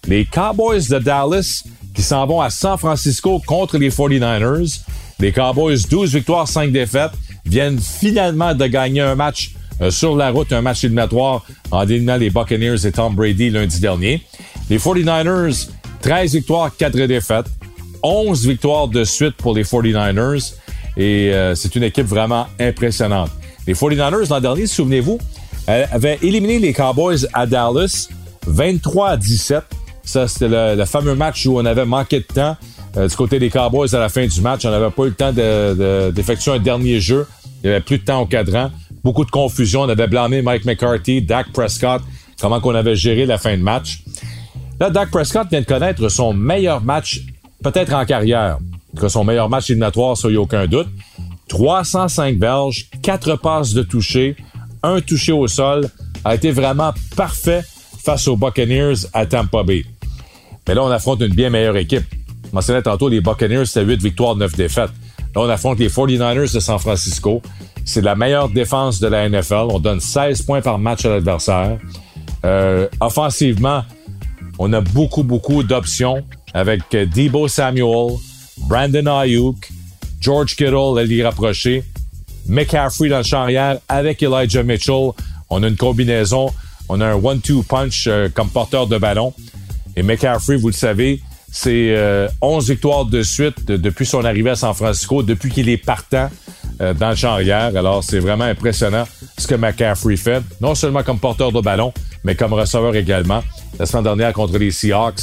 Les 0.07 0.25
Cowboys 0.25 0.87
de 0.89 0.99
Dallas 0.99 1.63
s'en 2.05 2.25
vont 2.25 2.41
à 2.41 2.49
San 2.49 2.77
Francisco 2.77 3.41
contre 3.45 3.77
les 3.77 3.89
49ers. 3.89 4.81
Les 5.19 5.31
Cowboys, 5.31 5.77
12 5.89 6.13
victoires, 6.13 6.47
5 6.47 6.71
défaites, 6.71 7.11
viennent 7.45 7.79
finalement 7.79 8.53
de 8.53 8.65
gagner 8.67 9.01
un 9.01 9.15
match 9.15 9.53
euh, 9.81 9.91
sur 9.91 10.15
la 10.15 10.29
route, 10.31 10.51
un 10.53 10.61
match 10.61 10.83
éliminatoire 10.83 11.45
en 11.71 11.83
éliminant 11.83 12.17
les 12.17 12.29
Buccaneers 12.29 12.85
et 12.85 12.91
Tom 12.91 13.15
Brady 13.15 13.49
lundi 13.49 13.79
dernier. 13.79 14.21
Les 14.69 14.77
49ers, 14.77 15.69
13 16.01 16.33
victoires, 16.33 16.71
4 16.75 16.97
défaites, 17.07 17.47
11 18.03 18.47
victoires 18.47 18.87
de 18.87 19.03
suite 19.03 19.35
pour 19.35 19.53
les 19.53 19.63
49ers 19.63 20.53
et 20.97 21.33
euh, 21.33 21.55
c'est 21.55 21.75
une 21.75 21.83
équipe 21.83 22.05
vraiment 22.05 22.47
impressionnante. 22.59 23.31
Les 23.67 23.73
49ers, 23.73 24.29
l'an 24.29 24.39
dernier, 24.39 24.67
souvenez-vous, 24.67 25.19
euh, 25.69 25.85
avaient 25.91 26.19
éliminé 26.21 26.59
les 26.59 26.73
Cowboys 26.73 27.27
à 27.33 27.45
Dallas 27.45 28.07
23 28.47 29.09
à 29.09 29.17
17. 29.17 29.63
Ça, 30.05 30.27
c'était 30.27 30.47
le, 30.47 30.85
fameux 30.85 31.15
match 31.15 31.45
où 31.45 31.57
on 31.57 31.65
avait 31.65 31.85
manqué 31.85 32.19
de 32.19 32.25
temps. 32.25 32.55
Euh, 32.97 33.07
du 33.07 33.15
côté 33.15 33.39
des 33.39 33.49
Cowboys, 33.49 33.93
à 33.93 33.99
la 33.99 34.09
fin 34.09 34.25
du 34.25 34.41
match, 34.41 34.65
on 34.65 34.69
n'avait 34.69 34.91
pas 34.91 35.03
eu 35.03 35.09
le 35.09 35.13
temps 35.13 35.33
d'effectuer 36.11 36.51
un 36.51 36.59
dernier 36.59 36.99
jeu. 36.99 37.27
Il 37.63 37.67
n'y 37.67 37.75
avait 37.75 37.83
plus 37.83 37.97
de 37.97 38.05
temps 38.05 38.21
au 38.21 38.25
cadran. 38.25 38.71
Beaucoup 39.03 39.25
de 39.25 39.31
confusion. 39.31 39.81
On 39.81 39.89
avait 39.89 40.07
blâmé 40.07 40.41
Mike 40.41 40.65
McCarthy, 40.65 41.21
Dak 41.21 41.51
Prescott, 41.51 42.01
comment 42.39 42.61
qu'on 42.61 42.75
avait 42.75 42.95
géré 42.95 43.25
la 43.25 43.37
fin 43.37 43.57
de 43.57 43.61
match. 43.61 44.03
Là, 44.79 44.89
Dak 44.89 45.09
Prescott 45.09 45.47
vient 45.49 45.61
de 45.61 45.65
connaître 45.65 46.07
son 46.09 46.33
meilleur 46.33 46.81
match, 46.81 47.21
peut-être 47.63 47.93
en 47.93 48.05
carrière. 48.05 48.57
Que 48.97 49.09
son 49.09 49.23
meilleur 49.23 49.49
match 49.49 49.69
éliminatoire, 49.69 50.15
ça, 50.15 50.29
il 50.29 50.31
n'y 50.31 50.37
a 50.37 50.41
aucun 50.41 50.67
doute. 50.67 50.87
305 51.49 52.37
berges, 52.37 52.85
4 53.01 53.35
passes 53.35 53.73
de 53.73 53.83
toucher, 53.83 54.35
un 54.83 55.01
touché 55.01 55.31
au 55.31 55.47
sol, 55.47 55.89
a 56.23 56.35
été 56.35 56.51
vraiment 56.51 56.93
parfait 57.15 57.63
face 58.03 58.27
aux 58.27 58.37
Buccaneers 58.37 59.07
à 59.13 59.25
Tampa 59.25 59.63
Bay. 59.63 59.85
Mais 60.67 60.73
là, 60.73 60.83
on 60.83 60.91
affronte 60.91 61.21
une 61.21 61.33
bien 61.33 61.49
meilleure 61.49 61.77
équipe. 61.77 62.03
Je 62.45 62.51
mentionnais 62.53 62.81
tantôt, 62.81 63.09
les 63.09 63.21
Buccaneers, 63.21 63.65
c'est 63.65 63.83
8 63.83 64.01
victoires, 64.01 64.35
9 64.35 64.55
défaites. 64.55 64.91
Là, 65.35 65.41
on 65.41 65.49
affronte 65.49 65.79
les 65.79 65.89
49ers 65.89 66.53
de 66.53 66.59
San 66.59 66.79
Francisco. 66.79 67.41
C'est 67.83 68.01
la 68.01 68.15
meilleure 68.15 68.49
défense 68.49 68.99
de 68.99 69.07
la 69.07 69.29
NFL. 69.29 69.67
On 69.69 69.79
donne 69.79 69.99
16 69.99 70.41
points 70.43 70.61
par 70.61 70.79
match 70.79 71.05
à 71.05 71.09
l'adversaire. 71.09 71.77
Euh, 72.45 72.87
offensivement, 72.99 73.83
on 74.57 74.71
a 74.73 74.81
beaucoup, 74.81 75.23
beaucoup 75.23 75.63
d'options 75.63 76.23
avec 76.53 76.81
Debo 76.91 77.47
Samuel, 77.47 78.17
Brandon 78.69 79.05
Ayuk, 79.19 79.69
George 80.21 80.55
Kittle, 80.55 80.95
l'allié 80.95 81.23
rapproché, 81.23 81.83
McCaffrey 82.47 83.09
dans 83.09 83.17
le 83.17 83.23
champ 83.23 83.41
arrière 83.41 83.79
avec 83.89 84.23
Elijah 84.23 84.63
Mitchell. 84.63 85.11
On 85.49 85.61
a 85.63 85.67
une 85.67 85.75
combinaison. 85.75 86.51
On 86.87 87.01
a 87.01 87.07
un 87.07 87.15
one-two 87.15 87.63
punch 87.63 88.05
euh, 88.07 88.29
comme 88.33 88.49
porteur 88.49 88.87
de 88.87 88.97
ballon. 88.97 89.33
Et 89.95 90.03
McCaffrey, 90.03 90.57
vous 90.57 90.67
le 90.67 90.73
savez, 90.73 91.21
c'est 91.51 91.95
11 92.41 92.69
euh, 92.69 92.73
victoires 92.73 93.05
de 93.05 93.23
suite 93.23 93.65
depuis 93.65 94.05
son 94.05 94.25
arrivée 94.25 94.49
à 94.49 94.55
San 94.55 94.73
Francisco, 94.73 95.23
depuis 95.23 95.49
qu'il 95.49 95.69
est 95.69 95.77
partant 95.77 96.29
euh, 96.81 96.93
dans 96.93 97.09
le 97.09 97.15
champ 97.15 97.31
arrière. 97.31 97.75
Alors, 97.75 98.03
c'est 98.03 98.19
vraiment 98.19 98.45
impressionnant 98.45 99.07
ce 99.37 99.47
que 99.47 99.55
McCaffrey 99.55 100.17
fait, 100.17 100.43
non 100.61 100.75
seulement 100.75 101.03
comme 101.03 101.19
porteur 101.19 101.51
de 101.51 101.61
ballon, 101.61 101.93
mais 102.23 102.35
comme 102.35 102.53
receveur 102.53 102.95
également. 102.95 103.43
La 103.79 103.85
semaine 103.85 104.03
dernière 104.03 104.33
contre 104.33 104.57
les 104.57 104.71
Seahawks, 104.71 105.21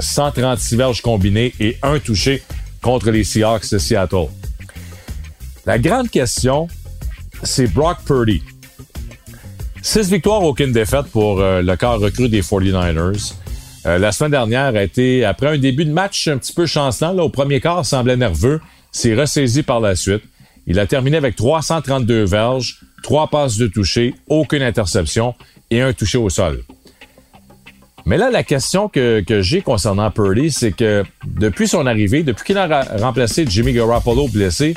136 0.00 0.76
verges 0.76 1.02
combinées 1.02 1.52
et 1.60 1.76
un 1.82 1.98
touché 1.98 2.42
contre 2.80 3.10
les 3.10 3.22
Seahawks 3.22 3.70
de 3.70 3.78
Seattle. 3.78 4.28
La 5.66 5.78
grande 5.78 6.10
question, 6.10 6.68
c'est 7.42 7.66
Brock 7.66 7.98
Purdy. 8.04 8.42
Six 9.80 10.10
victoires, 10.10 10.42
aucune 10.42 10.72
défaite 10.72 11.06
pour 11.12 11.40
euh, 11.40 11.62
le 11.62 11.76
corps 11.76 12.00
recru 12.00 12.28
des 12.28 12.42
49ers. 12.42 13.34
Euh, 13.86 13.98
la 13.98 14.12
semaine 14.12 14.30
dernière 14.30 14.74
a 14.74 14.82
été, 14.82 15.24
après 15.24 15.48
un 15.48 15.58
début 15.58 15.84
de 15.84 15.92
match 15.92 16.28
un 16.28 16.38
petit 16.38 16.52
peu 16.52 16.66
chancelant, 16.66 17.12
là, 17.12 17.24
au 17.24 17.28
premier 17.28 17.60
quart, 17.60 17.84
semblait 17.84 18.16
nerveux, 18.16 18.60
s'est 18.92 19.14
ressaisi 19.14 19.62
par 19.62 19.80
la 19.80 19.94
suite. 19.96 20.22
Il 20.66 20.78
a 20.78 20.86
terminé 20.86 21.16
avec 21.16 21.36
332 21.36 22.24
verges, 22.24 22.80
trois 23.02 23.28
passes 23.28 23.58
de 23.58 23.66
toucher, 23.66 24.14
aucune 24.28 24.62
interception 24.62 25.34
et 25.70 25.82
un 25.82 25.92
touché 25.92 26.16
au 26.16 26.30
sol. 26.30 26.62
Mais 28.06 28.16
là, 28.18 28.30
la 28.30 28.42
question 28.42 28.88
que, 28.88 29.20
que 29.20 29.42
j'ai 29.42 29.62
concernant 29.62 30.10
Purdy, 30.10 30.50
c'est 30.50 30.72
que 30.72 31.04
depuis 31.26 31.68
son 31.68 31.86
arrivée, 31.86 32.22
depuis 32.22 32.44
qu'il 32.44 32.58
a 32.58 32.82
remplacé 32.98 33.46
Jimmy 33.48 33.72
Garoppolo 33.72 34.28
blessé, 34.28 34.74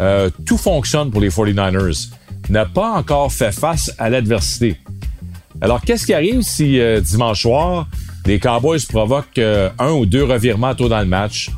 euh, 0.00 0.30
tout 0.46 0.56
fonctionne 0.56 1.10
pour 1.10 1.20
les 1.20 1.30
49ers 1.30 2.10
n'a 2.48 2.66
pas 2.66 2.90
encore 2.90 3.32
fait 3.32 3.52
face 3.52 3.92
à 3.98 4.10
l'adversité. 4.10 4.76
Alors, 5.60 5.80
qu'est-ce 5.82 6.06
qui 6.06 6.14
arrive 6.14 6.42
si 6.42 6.80
euh, 6.80 7.00
dimanche 7.00 7.42
soir, 7.42 7.86
les 8.26 8.38
Cowboys 8.38 8.80
provoquent 8.88 9.38
euh, 9.38 9.70
un 9.78 9.92
ou 9.92 10.06
deux 10.06 10.24
revirements 10.24 10.74
tôt 10.74 10.88
dans 10.88 11.00
le 11.00 11.06
match, 11.06 11.50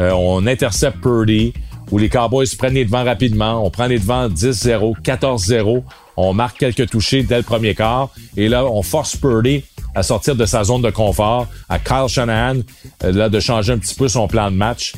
euh, 0.00 0.10
on 0.12 0.46
intercepte 0.46 1.00
Purdy, 1.00 1.52
ou 1.90 1.98
les 1.98 2.08
Cowboys 2.08 2.46
prennent 2.56 2.74
les 2.74 2.84
devants 2.84 3.04
rapidement, 3.04 3.64
on 3.64 3.70
prend 3.70 3.86
les 3.86 3.98
devants 3.98 4.28
10-0, 4.28 5.00
14-0, 5.02 5.82
on 6.16 6.34
marque 6.34 6.58
quelques 6.58 6.90
touchés 6.90 7.22
dès 7.22 7.38
le 7.38 7.42
premier 7.42 7.74
quart, 7.74 8.10
et 8.36 8.48
là, 8.48 8.66
on 8.66 8.82
force 8.82 9.16
Purdy 9.16 9.64
à 9.94 10.02
sortir 10.02 10.36
de 10.36 10.44
sa 10.44 10.64
zone 10.64 10.82
de 10.82 10.90
confort, 10.90 11.46
à 11.68 11.78
Kyle 11.78 12.08
Shanahan 12.08 12.60
là, 13.02 13.28
de 13.28 13.40
changer 13.40 13.72
un 13.72 13.78
petit 13.78 13.94
peu 13.94 14.08
son 14.08 14.28
plan 14.28 14.50
de 14.50 14.56
match. 14.56 14.94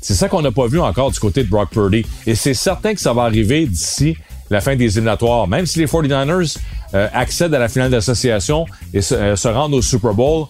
C'est 0.00 0.14
ça 0.14 0.28
qu'on 0.28 0.42
n'a 0.42 0.50
pas 0.50 0.66
vu 0.66 0.80
encore 0.80 1.10
du 1.10 1.20
côté 1.20 1.44
de 1.44 1.48
Brock 1.48 1.70
Purdy. 1.70 2.06
Et 2.26 2.34
c'est 2.34 2.54
certain 2.54 2.94
que 2.94 3.00
ça 3.00 3.12
va 3.12 3.22
arriver 3.22 3.66
d'ici 3.66 4.16
la 4.50 4.60
fin 4.60 4.76
des 4.76 4.98
éliminatoires. 4.98 5.48
Même 5.48 5.66
si 5.66 5.78
les 5.78 5.86
49ers 5.86 6.58
euh, 6.94 7.08
accèdent 7.12 7.54
à 7.54 7.58
la 7.58 7.68
finale 7.68 7.90
d'association 7.90 8.66
et 8.92 9.00
se, 9.00 9.14
euh, 9.14 9.52
rendent 9.52 9.74
au 9.74 9.82
Super 9.82 10.12
Bowl, 10.12 10.46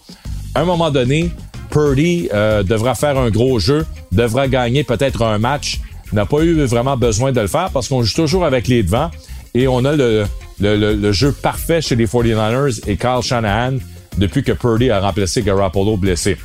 à 0.54 0.62
un 0.62 0.64
moment 0.64 0.90
donné, 0.90 1.30
Purdy 1.70 2.28
euh, 2.32 2.62
devra 2.62 2.94
faire 2.94 3.18
un 3.18 3.30
gros 3.30 3.58
jeu, 3.58 3.86
devra 4.10 4.48
gagner 4.48 4.82
peut-être 4.82 5.22
un 5.22 5.38
match. 5.38 5.80
N'a 6.12 6.26
pas 6.26 6.40
eu 6.40 6.64
vraiment 6.64 6.96
besoin 6.96 7.30
de 7.30 7.40
le 7.40 7.46
faire 7.46 7.70
parce 7.72 7.86
qu'on 7.86 8.02
joue 8.02 8.14
toujours 8.14 8.44
avec 8.44 8.66
les 8.66 8.82
devants 8.82 9.12
et 9.54 9.68
on 9.68 9.84
a 9.84 9.94
le, 9.94 11.12
jeu 11.12 11.30
parfait 11.30 11.80
chez 11.80 11.94
les 11.94 12.06
49ers 12.06 12.80
et 12.88 12.96
Kyle 12.96 13.22
Shanahan 13.22 13.76
depuis 14.18 14.42
que 14.42 14.50
Purdy 14.50 14.90
a 14.90 14.98
remplacé 15.00 15.42
Garoppolo 15.42 15.96
blessé. 15.96 16.36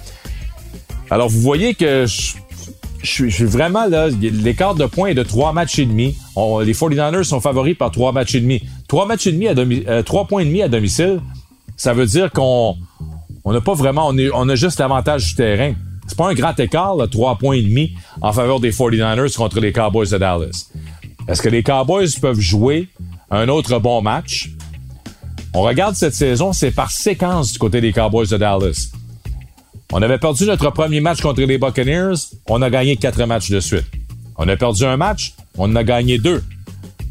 Alors 1.10 1.30
vous 1.30 1.41
voyez 1.41 1.74
que 1.74 2.06
je, 2.06 2.34
je 3.06 3.28
suis 3.28 3.46
vraiment 3.46 3.86
là. 3.88 4.10
L'écart 4.10 4.76
de 4.76 4.86
points 4.86 5.10
est 5.10 5.13
de 5.13 5.24
trois 5.24 5.54
matchs 5.54 5.80
et 5.80 5.86
demi. 5.86 6.18
les 6.36 6.74
49ers 6.74 7.24
sont 7.24 7.39
favoris 7.39 7.78
par 7.78 7.91
trois 7.91 8.12
matchs 8.12 8.36
et 8.36 8.41
demi. 8.41 8.62
Trois 8.88 9.06
matchs 9.06 9.28
et 9.28 9.32
demi 9.32 9.48
à 9.48 9.54
demi, 9.54 9.84
euh, 9.88 10.02
et 10.02 10.46
demi 10.46 10.62
à 10.62 10.68
domicile, 10.68 11.22
ça 11.78 11.94
veut 11.94 12.06
dire 12.06 12.32
qu'on 12.32 12.76
on 13.44 13.54
n'a 13.54 13.62
pas 13.62 13.74
vraiment, 13.74 14.10
on, 14.10 14.18
on 14.34 14.50
a 14.50 14.56
juste 14.56 14.80
l'avantage 14.80 15.26
du 15.28 15.36
terrain. 15.36 15.74
C'est 16.08 16.18
pas 16.18 16.30
un 16.30 16.34
grand 16.34 16.60
écart, 16.60 16.96
là, 16.96 17.08
trois 17.08 17.38
points 17.38 17.56
et 17.56 17.62
demi 17.62 17.94
en 18.22 18.32
faveur 18.32 18.60
des 18.60 18.72
49ers 18.72 19.36
contre 19.36 19.60
les 19.60 19.72
Cowboys 19.72 20.10
de 20.10 20.18
Dallas. 20.18 20.70
Est-ce 21.28 21.41
que 21.41 21.50
les 21.50 21.63
Cowboys 21.63 22.10
peuvent 22.22 22.39
jouer 22.39 22.89
un 23.32 23.48
autre 23.50 23.80
bon 23.80 24.02
match? 24.02 24.52
On 25.54 25.62
regarde 25.62 25.96
cette 25.96 26.13
saison, 26.13 26.54
c'est 26.54 26.72
par 26.72 26.91
séquence 26.91 27.54
du 27.54 27.60
côté 27.60 27.82
des 27.82 27.94
Cowboys 27.94 28.28
de 28.28 28.38
Dallas. 28.38 28.91
On 29.91 30.02
avait 30.02 30.17
perdu 30.17 30.45
notre 30.45 30.69
premier 30.71 31.00
match 31.00 31.21
contre 31.21 31.41
les 31.41 31.58
Buccaneers, 31.58 32.15
on 32.50 32.62
a 32.62 32.69
gagné 32.69 32.98
quatre 32.98 33.24
matchs 33.26 33.50
de 33.50 33.60
suite. 33.60 33.86
On 34.38 34.48
a 34.48 34.58
perdu 34.58 34.84
un 34.84 34.98
match, 34.98 35.34
on 35.58 35.71
en 35.71 35.76
a 35.76 35.84
gagné 35.84 36.17
deux. 36.17 36.43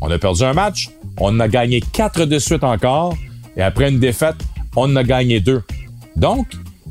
On 0.00 0.10
a 0.10 0.18
perdu 0.18 0.42
un 0.42 0.52
match, 0.52 0.90
on 1.18 1.28
en 1.28 1.40
a 1.40 1.48
gagné 1.48 1.80
quatre 1.80 2.24
de 2.24 2.38
suite 2.38 2.64
encore, 2.64 3.16
et 3.56 3.62
après 3.62 3.88
une 3.88 4.00
défaite, 4.00 4.36
on 4.76 4.82
en 4.82 4.96
a 4.96 5.04
gagné 5.04 5.40
deux. 5.40 5.62
Donc, 6.16 6.48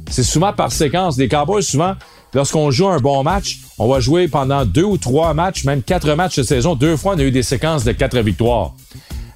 c'est 0.10 0.24
souvent 0.24 0.54
par 0.54 0.72
séquence. 0.72 1.17
Les 1.17 1.28
Cowboys, 1.28 1.63
souvent, 1.63 1.96
lorsqu'on 2.34 2.72
joue 2.72 2.88
un 2.88 3.00
bon 3.00 3.22
match, 3.24 3.60
on 3.78 3.88
va 3.88 4.00
jouer 4.00 4.28
pendant 4.28 4.65
deux 4.65 4.84
ou 4.84 4.98
trois 4.98 5.34
matchs, 5.34 5.65
même 5.65 5.84
quatre 5.84 6.13
matchs 6.15 6.38
de 6.38 6.43
saison. 6.43 6.76
Deux 6.76 6.98
fois, 6.98 7.15
on 7.15 7.19
a 7.19 7.24
eu 7.24 7.32
des 7.32 7.43
séquences 7.43 7.84
de 7.84 7.91
quatre 7.91 8.19
victoires. 8.19 8.74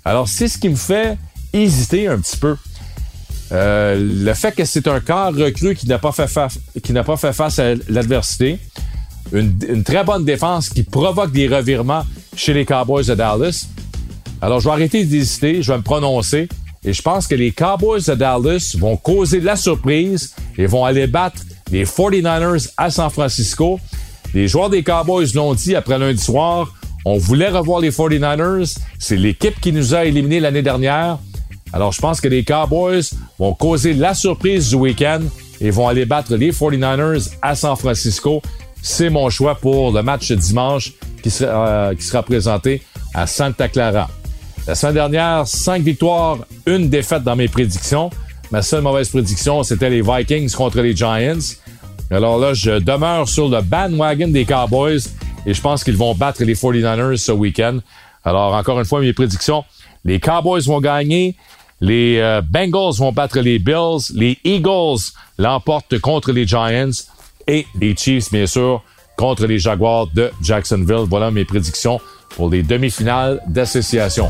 Alors, 0.05 0.27
c'est 0.27 0.47
ce 0.47 0.57
qui 0.57 0.69
me 0.69 0.75
fait 0.75 1.17
hésiter 1.53 2.07
un 2.07 2.19
petit 2.19 2.37
peu. 2.37 2.55
Euh, 3.51 3.95
le 4.25 4.33
fait 4.33 4.53
que 4.53 4.65
c'est 4.65 4.87
un 4.87 4.99
corps 4.99 5.33
recru 5.33 5.75
qui 5.75 5.87
n'a 5.87 5.99
pas 5.99 6.11
fait 6.11 6.27
face, 6.27 7.59
à 7.59 7.73
l'adversité, 7.89 8.59
une, 9.31 9.83
très 9.83 10.03
bonne 10.03 10.25
défense 10.25 10.69
qui 10.69 10.83
provoque 10.83 11.31
des 11.31 11.47
revirements 11.47 12.05
chez 12.35 12.53
les 12.53 12.65
Cowboys 12.65 13.05
de 13.05 13.15
Dallas. 13.15 13.67
Alors, 14.41 14.59
je 14.59 14.65
vais 14.65 14.71
arrêter 14.71 15.03
d'hésiter, 15.03 15.61
je 15.61 15.71
vais 15.71 15.77
me 15.77 15.83
prononcer. 15.83 16.47
Et 16.83 16.93
je 16.93 17.01
pense 17.01 17.27
que 17.27 17.35
les 17.35 17.51
Cowboys 17.51 18.03
de 18.07 18.13
Dallas 18.13 18.75
vont 18.77 18.97
causer 18.97 19.39
de 19.39 19.45
la 19.45 19.55
surprise 19.55 20.35
et 20.57 20.67
vont 20.67 20.85
aller 20.85 21.07
battre 21.07 21.41
les 21.71 21.85
49ers 21.85 22.69
à 22.77 22.89
San 22.89 23.09
Francisco. 23.09 23.79
Les 24.33 24.47
joueurs 24.47 24.69
des 24.69 24.83
Cowboys 24.83 25.27
l'ont 25.33 25.53
dit 25.53 25.75
après 25.75 25.97
lundi 25.97 26.21
soir. 26.21 26.73
On 27.05 27.17
voulait 27.17 27.49
revoir 27.49 27.79
les 27.79 27.91
49ers. 27.91 28.77
C'est 28.99 29.15
l'équipe 29.15 29.59
qui 29.59 29.71
nous 29.71 29.95
a 29.95 30.05
éliminés 30.05 30.39
l'année 30.39 30.61
dernière. 30.61 31.17
Alors, 31.73 31.91
je 31.91 32.01
pense 32.01 32.21
que 32.21 32.27
les 32.27 32.43
Cowboys 32.43 33.03
vont 33.37 33.53
causer 33.53 33.93
la 33.93 34.13
surprise 34.13 34.69
du 34.69 34.75
week-end 34.75 35.21
et 35.59 35.69
vont 35.69 35.87
aller 35.87 36.05
battre 36.05 36.35
les 36.35 36.51
49ers 36.51 37.31
à 37.41 37.55
San 37.55 37.75
Francisco. 37.75 38.41
C'est 38.81 39.09
mon 39.09 39.29
choix 39.29 39.55
pour 39.55 39.91
le 39.91 40.01
match 40.01 40.31
dimanche 40.31 40.93
qui 41.21 41.29
sera, 41.29 41.67
euh, 41.67 41.95
qui 41.95 42.03
sera 42.03 42.23
présenté 42.23 42.81
à 43.13 43.27
Santa 43.27 43.67
Clara. 43.67 44.09
La 44.67 44.75
semaine 44.75 44.95
dernière, 44.95 45.47
cinq 45.47 45.81
victoires, 45.81 46.39
une 46.65 46.89
défaite 46.89 47.23
dans 47.23 47.35
mes 47.35 47.47
prédictions. 47.47 48.09
Ma 48.51 48.61
seule 48.61 48.81
mauvaise 48.81 49.09
prédiction, 49.09 49.63
c'était 49.63 49.89
les 49.89 50.01
Vikings 50.01 50.51
contre 50.51 50.81
les 50.81 50.95
Giants. 50.95 51.39
Alors 52.11 52.37
là, 52.37 52.53
je 52.53 52.79
demeure 52.79 53.27
sur 53.27 53.49
le 53.49 53.61
bandwagon 53.61 54.29
des 54.29 54.45
Cowboys 54.45 55.01
et 55.45 55.53
je 55.53 55.61
pense 55.61 55.83
qu'ils 55.83 55.97
vont 55.97 56.13
battre 56.15 56.43
les 56.43 56.55
49ers 56.55 57.17
ce 57.17 57.31
week-end. 57.31 57.79
Alors, 58.23 58.53
encore 58.53 58.79
une 58.79 58.85
fois, 58.85 59.01
mes 59.01 59.13
prédictions. 59.13 59.63
Les 60.05 60.19
Cowboys 60.19 60.61
vont 60.65 60.79
gagner. 60.79 61.35
Les 61.79 62.17
euh, 62.19 62.41
Bengals 62.41 62.95
vont 62.97 63.11
battre 63.11 63.39
les 63.39 63.59
Bills. 63.59 64.11
Les 64.13 64.37
Eagles 64.43 65.11
l'emportent 65.37 65.99
contre 65.99 66.31
les 66.31 66.47
Giants. 66.47 66.91
Et 67.47 67.65
les 67.79 67.95
Chiefs, 67.95 68.31
bien 68.31 68.45
sûr, 68.45 68.83
contre 69.17 69.45
les 69.45 69.59
Jaguars 69.59 70.07
de 70.13 70.31
Jacksonville. 70.41 71.05
Voilà 71.07 71.31
mes 71.31 71.45
prédictions 71.45 71.99
pour 72.35 72.49
les 72.49 72.63
demi-finales 72.63 73.41
d'association. 73.47 74.29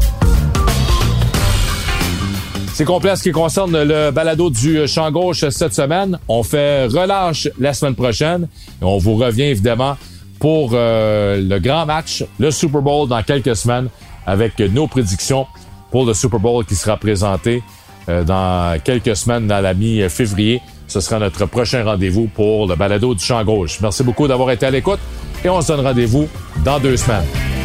C'est 2.73 2.85
complet 2.85 3.15
ce 3.15 3.23
qui 3.23 3.31
concerne 3.31 3.81
le 3.81 4.11
balado 4.11 4.51
du 4.51 4.87
champ 4.87 5.09
gauche 5.09 5.47
cette 5.49 5.73
semaine. 5.73 6.19
On 6.27 6.43
fait 6.43 6.85
relâche 6.85 7.49
la 7.57 7.73
semaine 7.73 7.95
prochaine 7.95 8.47
et 8.79 8.85
on 8.85 8.99
vous 8.99 9.15
revient 9.15 9.45
évidemment 9.45 9.97
pour 10.39 10.71
euh, 10.73 11.41
le 11.41 11.57
grand 11.57 11.87
match, 11.87 12.23
le 12.37 12.51
Super 12.51 12.83
Bowl 12.83 13.09
dans 13.09 13.23
quelques 13.23 13.55
semaines 13.55 13.89
avec 14.27 14.59
nos 14.59 14.85
prédictions 14.85 15.47
pour 15.91 16.05
le 16.05 16.13
Super 16.13 16.39
Bowl 16.39 16.65
qui 16.65 16.75
sera 16.75 16.97
présenté 16.97 17.63
euh, 18.09 18.23
dans 18.23 18.79
quelques 18.81 19.15
semaines 19.15 19.47
dans 19.47 19.61
la 19.61 19.73
mi-février. 19.73 20.61
Ce 20.87 21.01
sera 21.01 21.19
notre 21.19 21.45
prochain 21.45 21.83
rendez-vous 21.83 22.27
pour 22.27 22.67
le 22.67 22.75
balado 22.75 23.13
du 23.13 23.23
champ 23.23 23.43
gauche. 23.43 23.79
Merci 23.81 24.03
beaucoup 24.03 24.27
d'avoir 24.27 24.51
été 24.51 24.65
à 24.65 24.71
l'écoute 24.71 24.99
et 25.43 25.49
on 25.49 25.61
se 25.61 25.67
donne 25.67 25.85
rendez-vous 25.85 26.27
dans 26.63 26.79
deux 26.79 26.95
semaines. 26.95 27.56